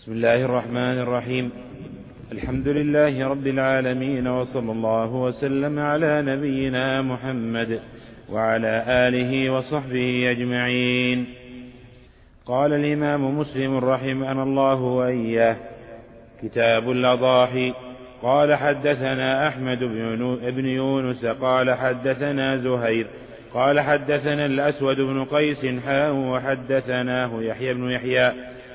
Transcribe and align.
بسم 0.00 0.12
الله 0.12 0.44
الرحمن 0.44 0.98
الرحيم. 0.98 1.50
الحمد 2.32 2.68
لله 2.68 3.28
رب 3.28 3.46
العالمين 3.46 4.26
وصلى 4.28 4.72
الله 4.72 5.14
وسلم 5.14 5.78
على 5.78 6.22
نبينا 6.22 7.02
محمد 7.02 7.80
وعلى 8.32 8.84
آله 8.88 9.50
وصحبه 9.50 10.30
أجمعين. 10.30 11.26
قال 12.46 12.72
الإمام 12.72 13.38
مسلم 13.38 13.76
رحمنا 13.76 14.42
الله 14.42 14.80
وإياه 14.80 15.56
كتاب 16.42 16.90
الأضاحي. 16.90 17.72
قال 18.22 18.54
حدثنا 18.54 19.48
أحمد 19.48 19.78
بن 20.56 20.66
يونس. 20.66 21.24
قال 21.24 21.74
حدثنا 21.74 22.56
زهير. 22.56 23.06
قال 23.54 23.80
حدثنا 23.80 24.46
الأسود 24.46 24.96
بن 24.96 25.24
قيس 25.24 25.66
حاء 25.86 26.14
وحدثناه 26.14 27.42
يحيى 27.42 27.74
بن 27.74 27.90
يحيى. 27.90 28.32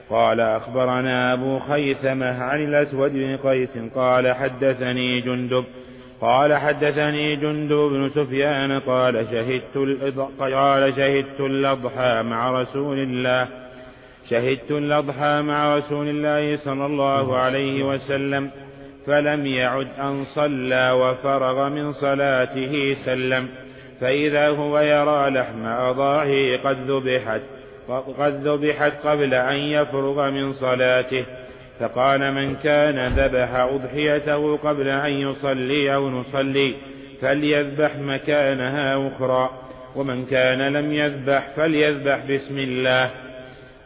قال 0.10 0.40
أخبرنا 0.40 1.34
أبو 1.34 1.60
خيثمة 1.60 2.44
عن 2.44 2.64
الأسود 2.64 3.14
بن 3.14 3.38
قيس 3.38 3.78
قال 3.96 4.34
حدثني 4.34 5.22
جندب 5.22 5.66
قال 6.22 6.54
حدثني 6.54 7.36
جندب 7.36 7.76
بن 7.76 8.10
سفيان 8.10 8.80
قال 8.80 9.28
شهدت 9.32 10.00
قال 10.40 10.94
شهدت 10.96 11.40
الأضحى 11.40 12.24
مع 12.24 12.62
رسول 12.62 13.00
الله 13.00 13.48
شهدت 14.30 14.72
الأضحى 14.72 15.42
مع 15.42 15.78
رسول 15.78 16.08
الله 16.08 16.56
صلى 16.56 16.86
الله 16.86 17.38
عليه 17.38 17.84
وسلم 17.84 18.50
فلم 19.08 19.46
يعد 19.46 19.88
أن 20.00 20.24
صلى 20.24 20.92
وفرغ 20.92 21.70
من 21.70 21.92
صلاته 21.92 22.94
سلم 23.06 23.48
فإذا 24.02 24.48
هو 24.48 24.80
يرى 24.80 25.30
لحم 25.30 25.66
أضاحي 25.66 26.58
قد 26.58 26.92
ذبحت. 26.92 27.42
قد 27.90 28.48
ذبحت 28.48 29.08
قبل 29.08 29.34
أن 29.34 29.56
يفرغ 29.56 30.30
من 30.30 30.54
صلاته 30.54 31.26
فقال 31.80 32.34
من 32.34 32.56
كان 32.56 33.08
ذبح 33.08 33.56
أضحيته 33.56 34.58
قبل 34.58 34.88
أن 34.88 35.12
يصلي 35.12 35.96
أو 35.96 36.10
نصلي 36.10 36.76
فليذبح 37.22 37.96
مكانها 37.96 39.08
أخرى 39.08 39.50
ومن 39.96 40.26
كان 40.26 40.62
لم 40.74 40.94
يذبح 40.94 41.48
فليذبح 41.56 42.26
بسم 42.26 42.60
الله. 42.60 43.12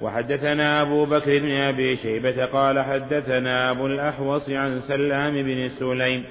وحدثنا 0.02 0.81
أبو 0.81 1.06
بكر 1.06 1.39
بن 1.39 1.52
أبي 1.52 1.95
شيبة 1.95 2.45
قال 2.45 2.80
حدثنا 2.80 3.72
أبو 3.72 3.88
الأحوص 3.88 4.50
عن 4.50 4.80
سلام 4.80 5.34
بن 5.44 5.69
سليم 5.69 6.23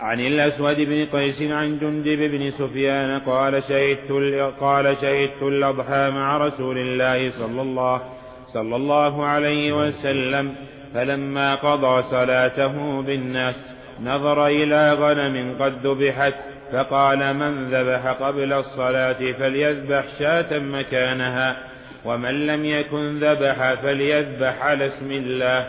عن 0.00 0.20
الأسود 0.20 0.76
بن 0.76 1.06
قيس 1.06 1.42
عن 1.42 1.78
جندب 1.78 2.18
بن 2.18 2.50
سفيان 2.50 3.18
قال 3.20 3.62
شهدت 3.62 4.12
قال 4.60 4.96
شهدت 4.96 5.42
الأضحى 5.42 6.10
مع 6.10 6.36
رسول 6.36 6.78
الله 6.78 7.30
صلى 7.30 7.62
الله 7.62 8.02
صلى 8.46 8.76
الله 8.76 9.26
عليه 9.26 9.72
وسلم 9.72 10.54
فلما 10.94 11.54
قضى 11.54 12.02
صلاته 12.02 13.02
بالناس 13.02 13.54
نظر 14.02 14.46
إلى 14.46 14.92
غنم 14.92 15.56
قد 15.60 15.86
ذبحت 15.86 16.34
فقال 16.72 17.34
من 17.34 17.70
ذبح 17.70 18.06
قبل 18.06 18.52
الصلاة 18.52 19.32
فليذبح 19.32 20.04
شاة 20.18 20.58
مكانها 20.58 21.56
ومن 22.04 22.46
لم 22.46 22.64
يكن 22.64 23.18
ذبح 23.18 23.74
فليذبح 23.74 24.62
على 24.62 24.86
اسم 24.86 25.12
الله. 25.12 25.68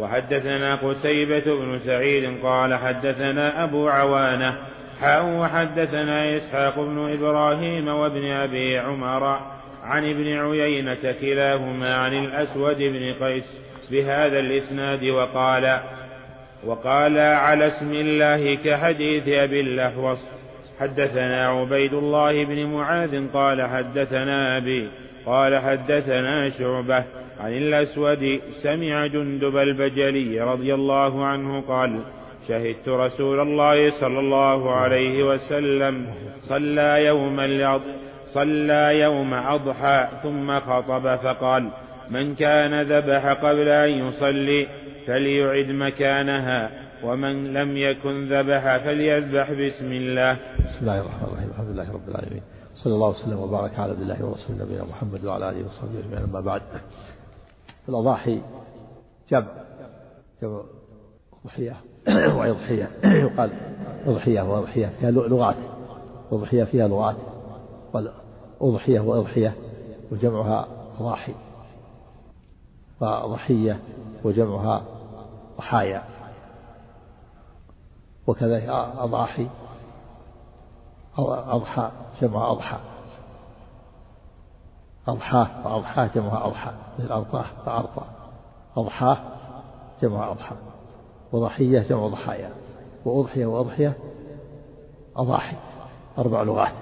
وحدثنا 0.00 0.74
قتيبة 0.74 1.44
بن 1.44 1.78
سعيد 1.78 2.38
قال 2.42 2.74
حدثنا 2.74 3.64
أبو 3.64 3.88
عوانة 3.88 4.56
حاء 5.00 5.24
وحدثنا 5.24 6.36
إسحاق 6.36 6.80
بن 6.80 7.12
إبراهيم 7.12 7.88
وابن 7.88 8.30
أبي 8.30 8.78
عمر 8.78 9.40
عن 9.82 10.10
ابن 10.10 10.38
عيينة 10.38 11.14
كلاهما 11.20 11.94
عن 11.94 12.24
الأسود 12.24 12.76
بن 12.76 13.14
قيس 13.24 13.60
بهذا 13.90 14.38
الإسناد 14.38 15.04
وقال 15.04 15.80
وقال 16.64 17.18
على 17.18 17.66
اسم 17.66 17.92
الله 17.92 18.54
كحديث 18.54 19.28
أبي 19.28 19.60
الأحوص 19.60 20.18
حدثنا 20.80 21.48
عبيد 21.48 21.94
الله 21.94 22.44
بن 22.44 22.66
معاذ 22.66 23.28
قال 23.32 23.62
حدثنا 23.62 24.56
أبي 24.56 24.88
قال 25.26 25.58
حدثنا 25.58 26.50
شعبة 26.50 27.04
عن 27.40 27.52
الأسود 27.52 28.40
سمع 28.62 29.06
جندب 29.06 29.56
البجلي 29.56 30.40
رضي 30.40 30.74
الله 30.74 31.24
عنه 31.24 31.60
قال 31.60 32.00
شهدت 32.48 32.88
رسول 32.88 33.40
الله 33.40 34.00
صلى 34.00 34.18
الله 34.18 34.70
عليه 34.72 35.16
وسلم 35.30 36.06
صلى 36.48 37.04
يوم 37.04 37.40
صلى 38.34 39.00
يوم 39.00 39.34
أضحى 39.34 40.08
ثم 40.22 40.60
خطب 40.60 41.16
فقال 41.16 41.70
من 42.10 42.34
كان 42.34 42.82
ذبح 42.82 43.32
قبل 43.32 43.68
أن 43.68 43.90
يصلي 43.90 44.66
فليعد 45.06 45.68
مكانها 45.70 46.70
ومن 47.04 47.52
لم 47.52 47.76
يكن 47.76 48.28
ذبح 48.28 48.76
فليذبح 48.76 49.52
بسم 49.52 49.92
الله. 49.92 50.32
بسم 50.58 50.80
الله 50.80 51.00
الرحمن 51.00 51.28
الرحيم 51.28 51.48
الحمد 51.50 51.70
لله 51.72 51.92
رب 51.92 52.08
العالمين 52.08 52.42
صلى 52.74 52.94
الله 52.94 53.08
وسلم 53.08 53.38
وبارك 53.38 53.78
على 53.78 53.92
عبد 53.92 54.00
الله 54.00 54.24
ورسول 54.24 54.56
نبينا 54.56 54.84
محمد 54.84 55.24
وعلى 55.24 55.50
آله 55.50 55.60
وصحبه 55.66 55.98
أجمعين 56.04 56.24
أما 56.24 56.40
بعد. 56.40 56.62
الأضاحي 57.88 58.40
جمع 59.30 59.46
جمع 60.42 60.60
أضحية 61.44 61.76
وأضحية 62.08 62.90
يقال 63.04 63.50
أضحية 64.06 64.42
وأضحية 64.42 64.92
فيها 65.00 65.10
لغات 65.10 65.56
أضحية 66.32 66.64
فيها 66.64 66.88
لغات. 66.88 67.16
أضحية 68.60 69.00
وأضحية 69.00 69.54
وجمعها 70.12 70.68
أضاحي 71.00 71.34
وضحية 73.00 73.80
وجمعها 74.24 74.82
ضحايا. 75.58 76.02
وكذلك 78.26 78.68
أضاحي 78.98 79.46
أو 81.18 81.34
أضحى 81.34 81.90
جمع 82.22 82.50
أضحى. 82.50 82.78
أضحاه 85.08 85.62
فأضحاه 85.64 86.10
جمع 86.14 86.46
أضحى 86.46 86.72
مثل 86.98 87.12
أرضاه 87.12 87.44
فأرضى 87.66 88.06
أضحاه 88.76 89.18
جمع 90.02 90.30
أضحى. 90.30 90.56
وضحية 91.32 91.80
جمع 91.80 92.06
ضحايا. 92.06 92.50
وأضحية 93.04 93.46
وأضحية 93.46 93.96
أضاحي. 95.16 95.56
أربع 96.18 96.42
لغات. 96.42 96.72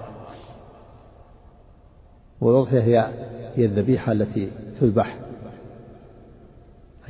والأضحية 2.41 2.81
هي 2.81 3.13
هي 3.55 3.65
الذبيحة 3.65 4.11
التي 4.11 4.51
تذبح 4.79 5.19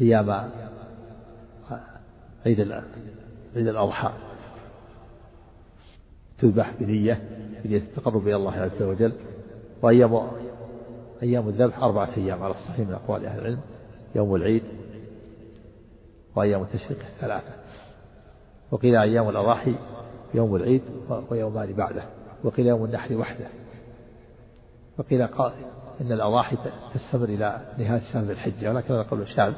أيام 0.02 0.30
عيد 2.46 2.72
عيد 3.56 3.68
الأضحى. 3.68 4.10
تذبح 6.38 6.74
بنية 6.80 7.22
بنية 7.64 7.78
التقرب 7.78 8.28
إلى 8.28 8.36
الله 8.36 8.54
عز 8.54 8.82
وجل. 8.82 9.14
وأيام 9.82 10.30
أيام 11.24 11.50
الذبح 11.50 11.84
أربعة 11.84 12.10
أيام 12.18 12.44
على 12.44 12.54
الصحيح 12.54 12.80
من 12.80 12.94
أقوال 12.94 13.26
أهل 13.26 13.40
العلم 13.40 13.60
يوم 14.16 14.36
العيد 14.36 14.64
وأيام 16.36 16.62
التشريق 16.62 17.00
ثلاثة 17.22 17.54
وقيل 18.72 18.96
أيام 18.96 19.30
الأضاحي 19.30 19.76
يوم 20.34 20.56
العيد 20.56 20.82
ويومان 21.30 21.74
بعده 21.74 22.04
وقيل 22.44 22.68
يوم 22.68 22.86
النحر 22.86 23.16
وحده 23.16 23.48
وقيل 24.98 25.28
قال 25.28 25.54
إن 26.02 26.12
الأضاحي 26.12 26.58
تستمر 26.94 27.24
إلى 27.26 27.62
نهاية 27.78 28.02
شهر 28.14 28.24
الحجة 28.24 28.70
ولكن 28.70 28.94
هذا 28.94 29.04
قول 29.04 29.22
الشعب 29.22 29.54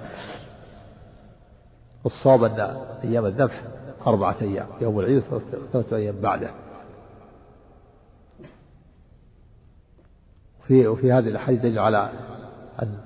والصواب 2.03 2.43
أن 2.43 2.59
أيام 3.03 3.25
الذبح 3.25 3.63
أربعة 4.07 4.35
أيام 4.41 4.67
يوم 4.81 4.99
العيد 4.99 5.23
وثلاثة 5.31 5.95
أيام 5.95 6.21
بعده. 6.21 6.51
وفي 10.71 10.87
وفي 10.87 11.11
هذه 11.11 11.27
الأحاديث 11.27 11.61
دليل 11.61 11.79
على 11.79 12.09
أن 12.81 12.97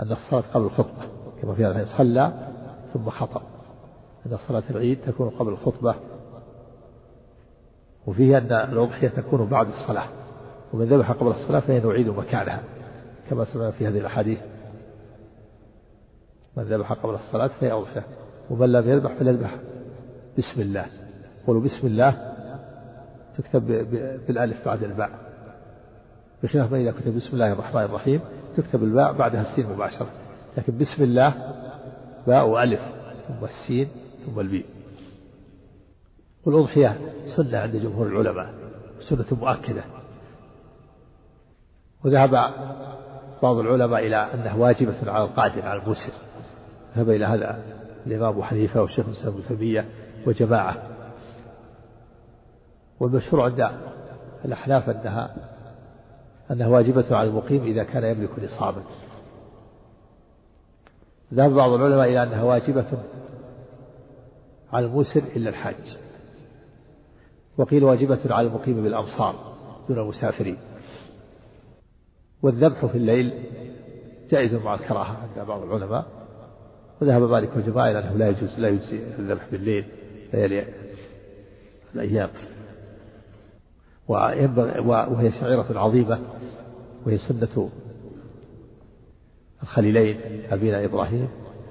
أن 0.00 0.12
الصلاة 0.12 0.44
قبل 0.54 0.64
الخطبة 0.64 1.02
كما 1.42 1.54
في 1.54 1.66
هذا 1.66 1.84
صلى 1.98 2.32
ثم 2.94 3.10
خطب. 3.10 3.42
أن 4.26 4.38
صلاة 4.48 4.62
العيد 4.70 4.98
تكون 5.06 5.30
قبل 5.30 5.52
الخطبة. 5.52 5.94
وفيه 8.06 8.38
أن 8.38 8.52
الأضحية 8.52 9.08
تكون 9.08 9.46
بعد 9.46 9.66
الصلاة. 9.66 10.08
ومن 10.72 10.86
ذبح 10.86 11.12
قبل 11.12 11.30
الصلاة 11.30 11.60
فإنه 11.60 11.90
يعيد 11.90 12.08
مكانها. 12.08 12.62
كما 13.30 13.44
سمعنا 13.44 13.70
في 13.70 13.88
هذه 13.88 13.98
الأحاديث. 13.98 14.38
من 16.56 16.62
ذبح 16.62 16.92
قبل 16.92 17.14
الصلاة 17.14 17.46
فهي 17.46 17.72
أضحية. 17.72 18.04
ومن 18.50 18.72
لم 18.72 18.88
يذبح 18.88 19.14
فليذبح 19.14 19.56
بسم 20.38 20.60
الله. 20.60 20.86
قولوا 21.46 21.62
بسم 21.62 21.86
الله 21.86 22.34
تكتب 23.38 23.66
بالألف 24.26 24.64
بعد 24.64 24.82
الباء. 24.82 25.27
بخلاف 26.42 26.72
ما 26.72 26.78
إذا 26.78 26.90
كتب 26.90 27.16
بسم 27.16 27.28
الله 27.32 27.52
الرحمن 27.52 27.82
الرحيم 27.82 28.20
تكتب 28.56 28.82
الباء 28.82 29.12
بعدها 29.12 29.40
السين 29.40 29.66
مباشرة. 29.72 30.10
لكن 30.56 30.78
بسم 30.78 31.02
الله 31.02 31.54
باء 32.26 32.46
وألف 32.46 32.80
ثم 33.28 33.44
السين 33.44 33.88
ثم 34.26 34.40
البي 34.40 34.64
والأضحية 36.46 36.98
سنة 37.36 37.58
عند 37.58 37.76
جمهور 37.76 38.06
العلماء 38.06 38.54
سنة 39.08 39.26
مؤكدة. 39.30 39.84
وذهب 42.04 42.30
بعض 43.42 43.56
العلماء 43.56 44.06
إلى 44.06 44.16
أنها 44.16 44.54
واجبة 44.54 45.10
على 45.10 45.24
القادر 45.24 45.62
على 45.62 45.82
الموسر 45.82 46.12
ذهب 46.96 47.10
إلى 47.10 47.24
هذا 47.24 47.62
الإمام 48.06 48.28
أبو 48.28 48.42
حنيفة 48.42 48.82
والشيخ 48.82 49.06
الإسلام 49.06 49.34
ابن 49.34 49.42
تيمية 49.48 49.88
وجماعة. 50.26 50.82
والمشهور 53.00 53.42
عند 53.42 53.70
الأحناف 54.44 54.90
أنها 54.90 55.47
أنها 56.50 56.66
واجبة 56.66 57.16
على 57.16 57.28
المقيم 57.28 57.62
إذا 57.64 57.84
كان 57.84 58.04
يملك 58.04 58.38
نصابا 58.38 58.82
ذهب 61.34 61.50
بعض 61.50 61.70
العلماء 61.70 62.08
إلى 62.08 62.22
أنها 62.22 62.42
واجبة 62.42 62.86
على 64.72 64.86
الموسر 64.86 65.22
إلا 65.36 65.50
الحاج. 65.50 65.96
وقيل 67.58 67.84
واجبة 67.84 68.34
على 68.34 68.46
المقيم 68.46 68.82
بالأمصار 68.82 69.34
دون 69.88 69.98
المسافرين. 69.98 70.58
والذبح 72.42 72.86
في 72.86 72.98
الليل 72.98 73.44
جائز 74.30 74.54
مع 74.54 74.74
الكراهة 74.74 75.16
عند 75.16 75.46
بعض 75.46 75.62
العلماء. 75.62 76.06
وذهب 77.02 77.22
مالك 77.22 77.56
وجماعة 77.56 77.90
إلى 77.90 77.98
أنه 77.98 78.16
لا 78.16 78.28
يجوز 78.28 78.58
لا 78.58 78.68
يجزي 78.68 78.98
الذبح 79.18 79.50
بالليل 79.50 79.84
ليالي 80.32 80.64
الأيام. 81.94 82.30
وهي 84.08 85.30
شعيرة 85.40 85.78
عظيمة 85.78 86.20
وهي 87.06 87.18
سنة 87.18 87.70
الخليلين 89.62 90.20
أبينا 90.50 90.84
إبراهيم 90.84 91.28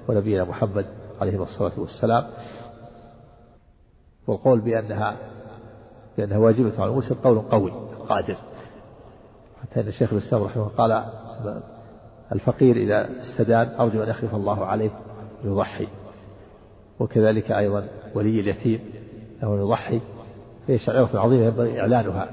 ونبينا 0.08 0.44
محمد 0.44 0.86
عليه 1.20 1.42
الصلاة 1.42 1.80
والسلام. 1.80 2.24
والقول 4.26 4.60
بأنها 4.60 5.16
بأنها 6.18 6.38
واجبة 6.38 6.72
على 6.82 6.90
المسلم 6.90 7.16
قول 7.24 7.38
قوي 7.38 7.70
قادر. 8.08 8.36
حتى 9.62 9.80
أن 9.80 9.88
الشيخ 9.88 10.12
الإسلام 10.12 10.42
رحمه 10.42 10.62
الله 10.62 10.76
قال 10.76 11.62
الفقير 12.32 12.76
إذا 12.76 13.20
استدان 13.20 13.80
أرجو 13.80 14.02
أن 14.02 14.08
يخلف 14.08 14.34
الله 14.34 14.64
عليه 14.66 14.90
يضحي 15.44 15.88
وكذلك 17.00 17.50
أيضا 17.50 17.88
ولي 18.14 18.40
اليتيم 18.40 18.80
له 19.42 19.58
يضحي 19.58 20.00
هي 20.68 20.78
شعيرة 20.78 21.10
عظيمة 21.14 21.44
ينبغي 21.44 21.80
إعلانها. 21.80 22.28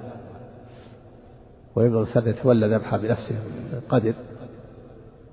وينبغي 1.76 2.02
الإنسان 2.02 2.28
يتولى 2.28 2.76
ذبحها 2.76 2.98
بنفسه 2.98 3.40
قدر 3.90 4.14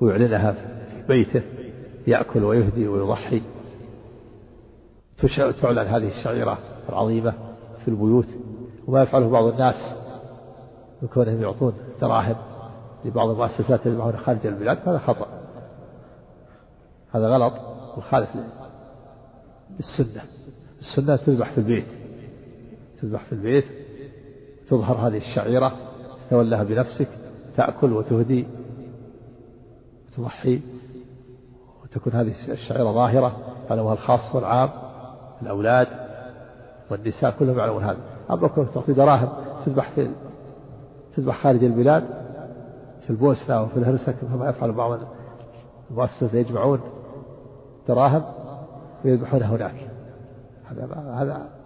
ويعلنها 0.00 0.52
في 0.52 1.06
بيته 1.08 1.42
يأكل 2.06 2.44
ويهدي 2.44 2.88
ويضحي. 2.88 3.42
تعلن 5.62 5.78
هذه 5.78 6.08
الشعيرة 6.08 6.58
العظيمة 6.88 7.34
في 7.84 7.88
البيوت. 7.88 8.28
وما 8.86 9.02
يفعله 9.02 9.28
بعض 9.30 9.44
الناس 9.44 9.94
من 11.02 11.08
كونهم 11.08 11.42
يعطون 11.42 11.72
دراهم 12.00 12.36
لبعض 13.04 13.28
المؤسسات 13.28 13.86
يذبحون 13.86 14.16
خارج 14.16 14.46
البلاد 14.46 14.88
هذا 14.88 14.98
خطأ. 14.98 15.26
هذا 17.12 17.28
غلط 17.28 17.54
وخالف 17.96 18.30
للسنة. 19.78 20.22
السنة 20.80 21.16
تذبح 21.16 21.52
في 21.52 21.58
البيت. 21.58 22.01
تذبح 23.02 23.24
في 23.24 23.32
البيت 23.32 23.64
تظهر 24.68 25.08
هذه 25.08 25.16
الشعيرة 25.16 25.72
تولها 26.30 26.62
بنفسك 26.62 27.08
تأكل 27.56 27.92
وتهدي 27.92 28.46
وتضحي 30.08 30.60
وتكون 31.84 32.12
هذه 32.12 32.34
الشعيرة 32.48 32.92
ظاهرة 32.92 33.36
علمها 33.70 33.92
الخاص 33.92 34.34
والعام 34.34 34.70
الأولاد 35.42 35.88
والنساء 36.90 37.34
كلهم 37.38 37.58
يعلمون 37.58 37.84
هذا. 37.84 37.98
أما 38.30 38.48
كونك 38.48 38.68
تعطي 38.74 38.92
دراهم 38.92 39.28
تذبح 39.66 39.90
في 39.90 40.10
تذبح 41.16 41.42
خارج 41.42 41.64
البلاد 41.64 42.04
في 43.04 43.10
البوسنة 43.10 43.62
وفي 43.62 43.76
الهرسك 43.76 44.16
كما 44.20 44.50
يفعل 44.50 44.72
بعض 44.72 44.98
المؤسسات 45.90 46.34
يجمعون 46.34 46.80
دراهم 47.88 48.24
ويذبحونها 49.04 49.56
هناك. 49.56 49.90
هذا 50.70 51.14
هذا 51.16 51.61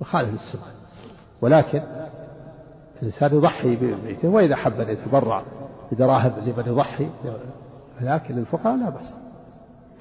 مخالف 0.00 0.30
للسنة 0.30 0.62
ولكن 1.40 1.82
الإنسان 3.02 3.34
يضحي 3.34 3.76
ببيته 3.76 4.28
وإذا 4.28 4.56
حب 4.56 4.80
أن 4.80 4.88
يتبرع 4.88 5.42
بدراهم 5.92 6.32
لمن 6.46 6.64
يضحي 6.66 7.08
هناك 8.00 8.30
للفقراء 8.30 8.76
لا 8.76 8.90
بأس. 8.90 9.16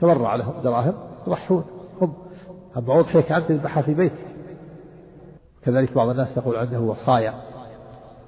تبرع 0.02 0.36
لهم 0.36 0.62
دراهم 0.64 0.94
يضحون. 1.28 1.66
هم 2.02 2.14
أما 2.78 3.00
أضحية 3.00 3.38
أنت 3.38 3.48
تذبحها 3.48 3.84
في 3.84 3.94
بيتك 3.94 4.26
كذلك 5.64 5.94
بعض 5.94 6.10
الناس 6.10 6.38
يقول 6.38 6.56
عنده 6.56 6.80
وصايا. 6.80 7.34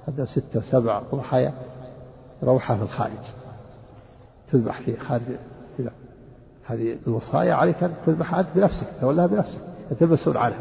عنده 0.08 0.24
ستة 0.24 0.58
وسبع 0.58 1.02
أضحايا 1.12 1.52
روحها 2.42 2.76
في 2.76 2.82
الخارج. 2.82 3.24
تذبح 4.52 4.80
في 4.80 4.96
خارج 4.96 5.22
هذه 6.68 6.98
الوصايا 7.06 7.54
عليك 7.54 7.82
أن 7.82 7.94
تذبحها 8.06 8.40
أنت 8.40 8.48
بنفسك 8.54 8.86
تولها 9.00 9.26
بنفسك 9.26 9.60
أنت 9.92 10.02
المسؤول 10.02 10.36
عنها 10.36 10.60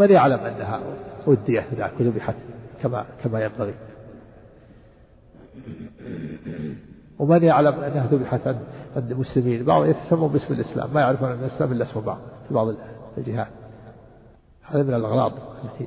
من 0.00 0.10
يعلم 0.10 0.38
أنها 0.38 0.80
أديت 1.26 1.74
ذاك 1.74 1.92
وذبحت 2.00 2.34
كما 2.82 3.06
كما 3.22 3.44
ينبغي. 3.44 3.74
ومن 7.18 7.42
يعلم 7.42 7.74
أنها 7.80 8.06
ذبحت 8.06 8.40
عند 8.96 9.10
المسلمين 9.10 9.64
بعض 9.64 9.86
يتسمون 9.86 10.32
باسم 10.32 10.54
الإسلام 10.54 10.94
ما 10.94 11.00
يعرفون 11.00 11.28
أن 11.28 11.38
الإسلام 11.38 11.72
إلا 11.72 11.84
اسم 11.84 12.00
بعض 12.00 12.18
في 12.48 12.54
بعض 12.54 12.74
الجهات. 13.18 13.48
هذا 14.62 14.82
من 14.82 14.94
الأغراض 14.94 15.32
التي 15.64 15.86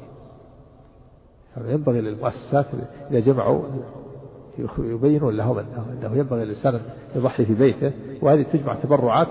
ينبغي 1.57 2.01
للمؤسسات 2.01 2.65
إذا 3.11 3.19
جمعوا 3.19 3.63
يبينون 4.77 5.37
لهم 5.37 5.59
أنه 5.59 6.17
ينبغي 6.17 6.43
الإنسان 6.43 6.81
يضحي 7.15 7.45
في 7.45 7.53
بيته 7.53 7.91
وهذه 8.21 8.43
تجمع 8.43 8.73
تبرعات 8.73 9.27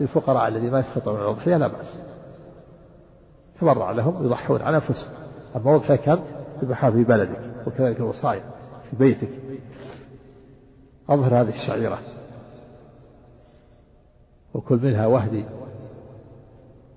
للفقراء 0.00 0.48
الذين 0.48 0.70
ما 0.70 0.80
يستطيعون 0.80 1.20
الأضحية 1.20 1.56
لا 1.56 1.66
بأس. 1.66 1.98
تبرع 3.60 3.90
لهم 3.90 4.24
يضحون 4.24 4.62
عن 4.62 4.74
أنفسهم. 4.74 5.12
أما 5.56 5.76
أضحية 5.76 5.96
كانت 5.96 6.22
تذبحها 6.60 6.90
في 6.90 7.04
بلدك 7.04 7.40
وكذلك 7.66 7.96
الوصايا 7.96 8.42
في 8.90 8.96
بيتك. 8.96 9.28
أظهر 11.08 11.40
هذه 11.40 11.48
الشعيرة. 11.48 11.98
وكل 14.54 14.78
منها 14.82 15.06
وهدي 15.06 15.44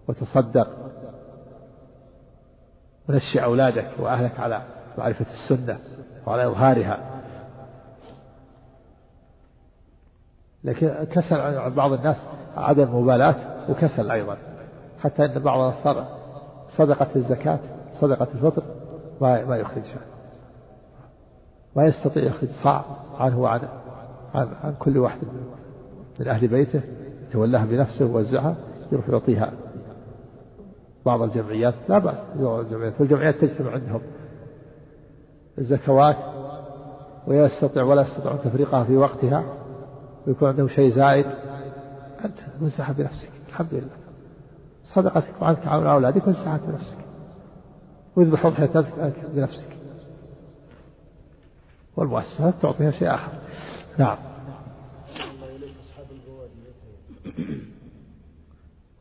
وتصدق. 0.07 0.67
ونشئ 3.09 3.43
أولادك 3.43 3.89
وأهلك 3.99 4.39
على 4.39 4.61
معرفة 4.97 5.25
السنة 5.31 5.79
وعلى 6.27 6.45
إظهارها. 6.45 7.21
لكن 10.63 10.87
كسل 11.11 11.39
عن 11.39 11.75
بعض 11.75 11.93
الناس 11.93 12.27
عدم 12.57 12.83
المبالاة 12.83 13.35
وكسل 13.71 14.11
أيضا. 14.11 14.37
حتى 14.99 15.25
أن 15.25 15.39
بعض 15.39 15.59
الناس 15.59 15.83
صار 15.83 16.18
صدقة 16.77 17.07
الزكاة 17.15 17.59
صدقة 18.01 18.27
الفطر 18.33 18.63
ما 19.21 19.57
يخرجها 19.57 20.01
ما 21.75 21.85
يستطيع 21.85 22.23
يخرج 22.23 22.49
صاع 22.63 22.85
عنه 23.19 23.39
وعن 23.39 23.61
عن, 24.33 24.47
عن 24.63 24.73
كل 24.79 24.97
واحد 24.97 25.19
من 26.19 26.27
أهل 26.27 26.47
بيته 26.47 26.81
يتولاها 27.29 27.65
بنفسه 27.65 28.05
ووزعها 28.05 28.55
يروح 28.91 29.09
يعطيها 29.09 29.51
بعض 31.05 31.21
الجمعيات. 31.21 31.73
لا 31.89 31.99
بأس 31.99 32.17
الجمعيات. 32.35 33.01
والجمعيات 33.01 33.35
تجتمع 33.35 33.71
عندهم 33.71 34.01
الزكوات 35.57 36.15
ويستطيع 37.27 37.83
ولا 37.83 38.01
يستطيعون 38.01 38.39
تفريقها 38.43 38.83
في 38.83 38.97
وقتها 38.97 39.43
ويكون 40.27 40.49
عندهم 40.49 40.67
شيء 40.67 40.89
زائد 40.89 41.25
أنت 42.25 42.37
وزعها 42.61 42.93
بنفسك. 42.93 43.29
الحمد 43.49 43.73
لله. 43.73 44.08
صدقتك 44.95 45.41
وعنك 45.41 45.67
عن 45.67 45.87
أولادك 45.87 46.27
وزعها 46.27 46.57
بنفسك 46.57 46.97
واذبح 48.15 48.45
أضحيتك 48.45 48.85
بنفسك 49.33 49.79
والمؤسسات 51.97 52.53
تعطيها 52.61 52.91
شيء 52.91 53.13
آخر. 53.13 53.31
نعم. 53.97 54.17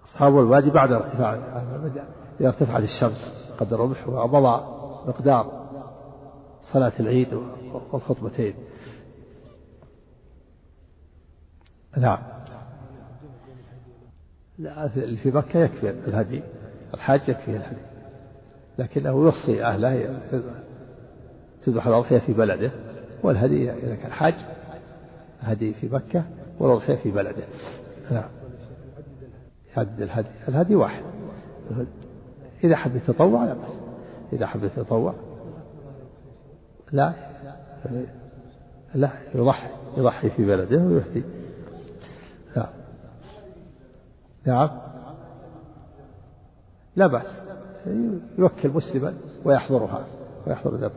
أصحاب 0.05 0.39
الوادي 0.39 0.71
بعد 0.71 0.93
ارتفاع 0.93 1.35
إذا 2.41 2.49
ارتفعت 2.49 2.83
الشمس 2.83 3.53
قد 3.61 3.75
رمح 3.75 4.09
ومضى 4.09 4.65
مقدار 5.09 5.69
صلاة 6.73 6.93
العيد 7.01 7.35
والخطبتين. 7.93 8.55
نعم. 11.97 12.38
لا 14.59 14.89
في 15.23 15.31
مكة 15.31 15.61
يكفي 15.61 15.91
الهدي 15.91 16.43
الحاج 16.95 17.21
يكفيه 17.29 17.57
الهدي. 17.57 17.77
لكنه 18.79 19.09
يوصي 19.09 19.65
أهله 19.65 20.21
تذبح 21.65 21.87
الأضحية 21.87 22.19
في 22.19 22.33
بلده 22.33 22.71
والهدي 23.23 23.73
إذا 23.73 23.95
كان 23.95 24.13
حاج 24.13 24.35
هدي 25.41 25.75
في 25.75 25.89
مكة 25.89 26.25
والأضحية 26.59 26.95
في 26.95 27.11
بلده. 27.11 27.45
نعم. 28.11 28.29
يعدد 29.77 30.03
الهدي 30.03 30.29
الهدي 30.49 30.75
واحد. 30.75 31.03
إذا 32.65 32.77
حب 32.77 32.97
يتطوع 32.97 33.45
لا 33.45 33.55
بأس. 33.55 33.73
إذا 34.33 34.47
حب 34.47 34.65
يتطوع 34.65 35.15
لا 36.93 37.13
لا 38.95 39.11
يضحي 39.35 39.69
يضحي 39.97 40.31
في 40.31 40.45
بلده 40.45 40.77
ويهدي 40.77 41.23
نعم 42.57 42.67
نعم. 44.49 44.69
لا 46.97 47.07
بأس. 47.07 47.43
يوكل 48.39 48.69
مسلما 48.69 49.15
ويحضرها 49.45 50.07
ويحضر 50.47 50.77
ذلك 50.77 50.93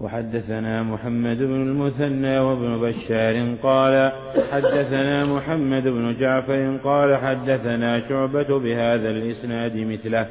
وحدثنا 0.00 0.82
محمد 0.82 1.36
بن 1.36 1.62
المثنى 1.62 2.38
وابن 2.38 2.80
بشار 2.80 3.56
قال 3.62 4.12
حدثنا 4.50 5.24
محمد 5.24 5.82
بن 5.82 6.16
جعفر 6.20 6.78
قال 6.84 7.16
حدثنا 7.16 8.08
شعبة 8.08 8.58
بهذا 8.58 9.10
الإسناد 9.10 9.76
مثله. 9.76 10.26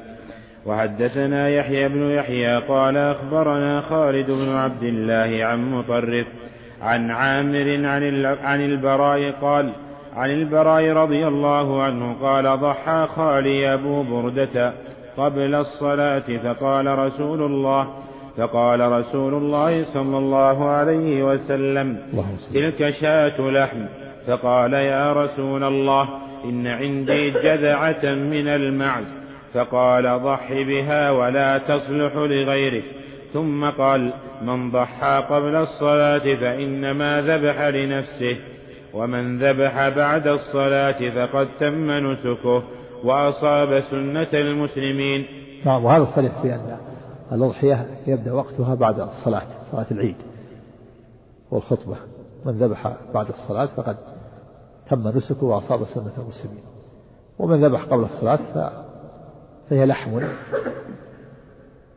وحدثنا 0.66 1.50
يحيى 1.50 1.90
بن 1.90 2.02
يحيى 2.02 2.58
قال 2.58 2.98
أخبرنا 2.98 3.82
خالد 3.82 4.32
بن 4.32 4.50
عبد 4.50 4.84
الله 4.84 5.46
عن 5.46 5.72
مطرف 5.72 6.28
عن 6.82 7.12
عامر 7.12 7.86
عن 8.44 8.62
البراء 8.62 9.32
قال 9.32 9.74
عن 10.20 10.32
البراء 10.32 10.90
رضي 10.90 11.28
الله 11.28 11.84
عنه 11.84 12.16
قال 12.22 12.60
ضحى 12.60 13.08
خالي 13.16 13.74
أبو 13.74 14.04
بردة 14.04 14.74
قبل 15.18 15.56
الصلاة 15.56 16.38
فقال 16.44 17.00
رسول 17.00 17.42
الله 17.42 17.88
فقال 18.38 18.92
رسول 18.92 19.34
الله 19.34 19.84
صلى 19.84 20.18
الله 20.18 20.70
عليه 20.70 21.24
وسلم 21.24 21.98
تلك 22.54 22.90
شاة 22.90 23.42
لحم. 23.42 23.86
فقال 24.28 24.74
يا 24.74 25.14
رسول 25.14 25.64
الله 25.64 26.10
إن 26.46 26.68
عندي 26.68 27.30
جذعة 27.30 28.06
من 28.14 28.48
المعز. 28.48 29.14
فقال 29.54 30.20
ضح 30.24 30.54
بها 30.54 31.12
ولا 31.12 31.58
تصلح 31.58 32.16
لغيرك 32.16 32.84
ثم 33.34 33.70
قال 33.70 34.14
من 34.42 34.72
ضحى 34.72 35.24
قبل 35.30 35.56
الصلاة 35.56 36.36
فإنما 36.36 37.22
ذبح 37.22 37.62
لنفسه. 37.62 38.38
ومن 38.94 39.40
ذبح 39.40 39.90
بعد 39.90 40.28
الصلاة 40.28 41.28
فقد 41.28 41.48
تم 41.60 41.92
نسكه 41.92 42.64
وأصاب 43.04 43.80
سنة 43.80 44.34
المسلمين. 44.34 45.26
نعم 45.66 45.86
وهذا 45.86 46.08
صريح 46.16 46.42
في 46.42 46.56
أن 46.56 46.78
الأضحية 47.32 47.88
يبدأ 48.08 48.34
وقتها 48.34 48.76
بعد 48.76 49.00
الصلاة 49.00 49.48
صلاة 49.72 49.86
العيد 49.92 50.16
والخطبة. 51.52 51.96
من 52.46 52.54
ذبح 52.54 52.98
بعد 53.14 53.30
الصلاة 53.30 53.66
فقد 53.66 53.98
تم 54.90 55.08
نسكه 55.08 55.44
وأصاب 55.44 55.86
سنة 55.86 56.14
المسلمين. 56.18 56.64
ومن 57.40 57.66
ذبح 57.66 57.84
قبل 57.84 58.04
الصلاة 58.04 58.40
فهي 59.70 59.86
لحم 59.86 60.20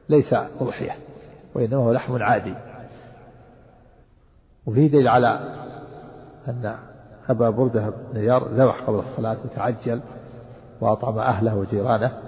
ليس 0.08 0.34
أضحية 0.60 0.96
وإنما 1.54 1.76
هو 1.76 1.92
لحم 1.92 2.22
عادي. 2.22 2.54
وفيه 4.66 4.86
دليل 4.86 5.08
على 5.08 5.61
أن 6.48 6.76
أبا 7.28 7.50
بردة 7.50 7.90
بن 7.90 8.20
نيار 8.20 8.48
ذبح 8.48 8.82
قبل 8.82 8.98
الصلاة 8.98 9.36
وتعجل 9.44 10.00
وأطعم 10.80 11.18
أهله 11.18 11.56
وجيرانه. 11.56 12.18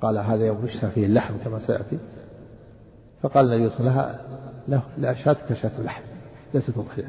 قال 0.00 0.18
هذا 0.18 0.46
يوم 0.46 0.66
يشتهى 0.66 0.90
فيه 0.90 1.06
اللحم 1.06 1.34
كما 1.44 1.58
سيأتي. 1.58 1.98
فقال 3.22 3.52
النبي 3.52 3.70
صلى 3.70 3.80
الله 3.80 4.00
عليه 4.00 4.14
وسلم 4.14 4.20
له 4.68 4.82
لا 4.98 5.14
شاة 5.14 5.36
كشاة 5.48 5.78
اللحم 5.78 6.02
ليست 6.54 6.78
أضحية 6.78 7.08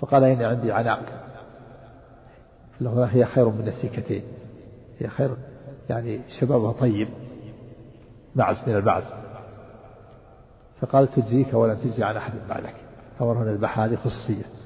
فقال 0.00 0.24
إني 0.24 0.44
عندي 0.44 0.72
عناق. 0.72 1.02
هي 3.12 3.24
خير 3.24 3.48
من 3.48 3.68
السيكتين 3.68 4.22
هي 4.98 5.08
خير 5.08 5.36
يعني 5.90 6.20
شبابها 6.40 6.72
طيب 6.72 7.08
معز 8.36 8.68
من 8.68 8.76
المعز. 8.76 9.12
فقال 10.80 11.08
تجزيك 11.08 11.54
ولا 11.54 11.74
تجزي 11.74 12.04
عن 12.04 12.16
أحد 12.16 12.32
بعدك. 12.48 12.74
أمر 13.20 13.32
هنا 13.32 13.84
هذه 13.84 13.96
خصوصية 13.96 14.59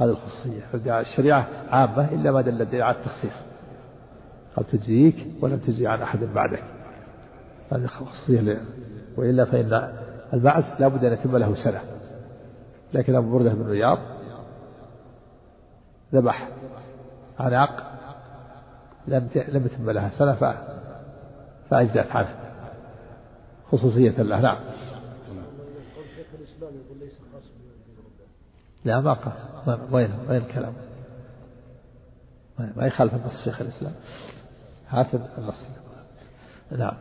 هذه 0.00 0.08
الخصوصية. 0.08 1.00
الشريعة 1.00 1.48
عامة 1.70 2.12
إلا 2.12 2.30
ما 2.30 2.40
دل 2.40 2.62
الدليل 2.62 2.82
على 2.82 2.96
التخصيص. 2.96 3.32
قال 4.56 4.66
تجزيك 4.66 5.26
ولم 5.42 5.58
تجزي 5.58 5.86
عن 5.86 6.02
أحد 6.02 6.18
بعدك؟ 6.18 6.62
هذه 7.72 7.86
خصوصية 7.86 8.60
وإلا 9.16 9.44
فإن 9.44 9.92
المعز 10.32 10.64
لا 10.80 10.88
بد 10.88 11.04
أن 11.04 11.12
يتم 11.12 11.36
له 11.36 11.54
سنة. 11.64 11.80
لكن 12.94 13.14
أبو 13.14 13.38
بردة 13.38 13.54
بن 13.54 13.66
رياض 13.66 13.98
ذبح 16.14 16.48
عناق 17.38 17.92
لم 19.08 19.28
لم 19.48 19.66
يتم 19.66 19.90
لها 19.90 20.08
سنة 20.18 20.34
فأجزأت 21.70 22.16
عنه. 22.16 22.34
خصوصية 23.72 24.22
له 24.22 24.40
نعم. 24.40 24.58
لا 28.84 29.00
ما 29.00 29.12
قال. 29.12 29.49
وين 29.68 30.10
وين 30.28 30.42
الكلام. 30.42 30.72
ما 32.76 32.86
يخالف 32.86 33.14
النص 33.14 33.44
شيخ 33.44 33.60
الإسلام؟ 33.60 33.92
هات 34.88 35.06
النص. 35.38 35.66
نعم. 36.78 36.94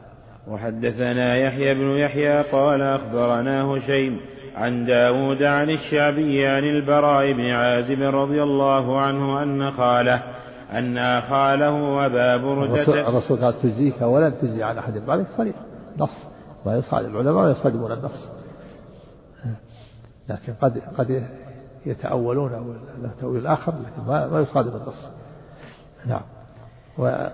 وحدثنا 0.48 1.38
يحيى 1.38 1.74
بن 1.74 1.98
يحيى 1.98 2.42
قال 2.42 2.82
أخبرنا 2.82 3.64
هشيم 3.64 4.20
عن 4.56 4.86
داود 4.86 5.44
عن 5.44 5.70
الشعبي 5.70 6.48
عن 6.48 6.64
البراء 6.64 7.34
بن 7.34 7.50
عازب 7.50 8.02
رضي 8.02 8.44
الله 8.44 9.02
عنه 9.02 9.44
أن 9.44 9.72
خاله 9.72 10.24
أن 10.72 11.22
خاله 11.22 12.06
أبا 12.06 12.38
بردة 12.38 13.10
الرسول 13.10 13.40
قال 13.40 13.54
تجزيك 13.54 14.02
ولن 14.02 14.38
تجزي 14.38 14.64
عن 14.64 14.78
أحد. 14.78 14.98
بعدك 14.98 15.28
صريح 15.38 15.56
نص. 15.98 16.28
ما 16.66 16.78
يصادم 16.78 17.10
العلماء 17.10 17.52
يصادمون 17.52 17.92
النص. 17.92 18.32
لكن 20.30 20.54
قد 20.54 20.82
قد 20.98 21.24
يتأولون 21.86 22.54
أو 22.54 22.74
له 23.02 23.12
تأويل 23.22 23.48
آخر 23.48 23.72
لكن 23.72 24.08
ما, 24.08 24.40
يصادم 24.40 24.76
النص 24.76 25.10
نعم. 26.06 26.22
و 26.98 27.28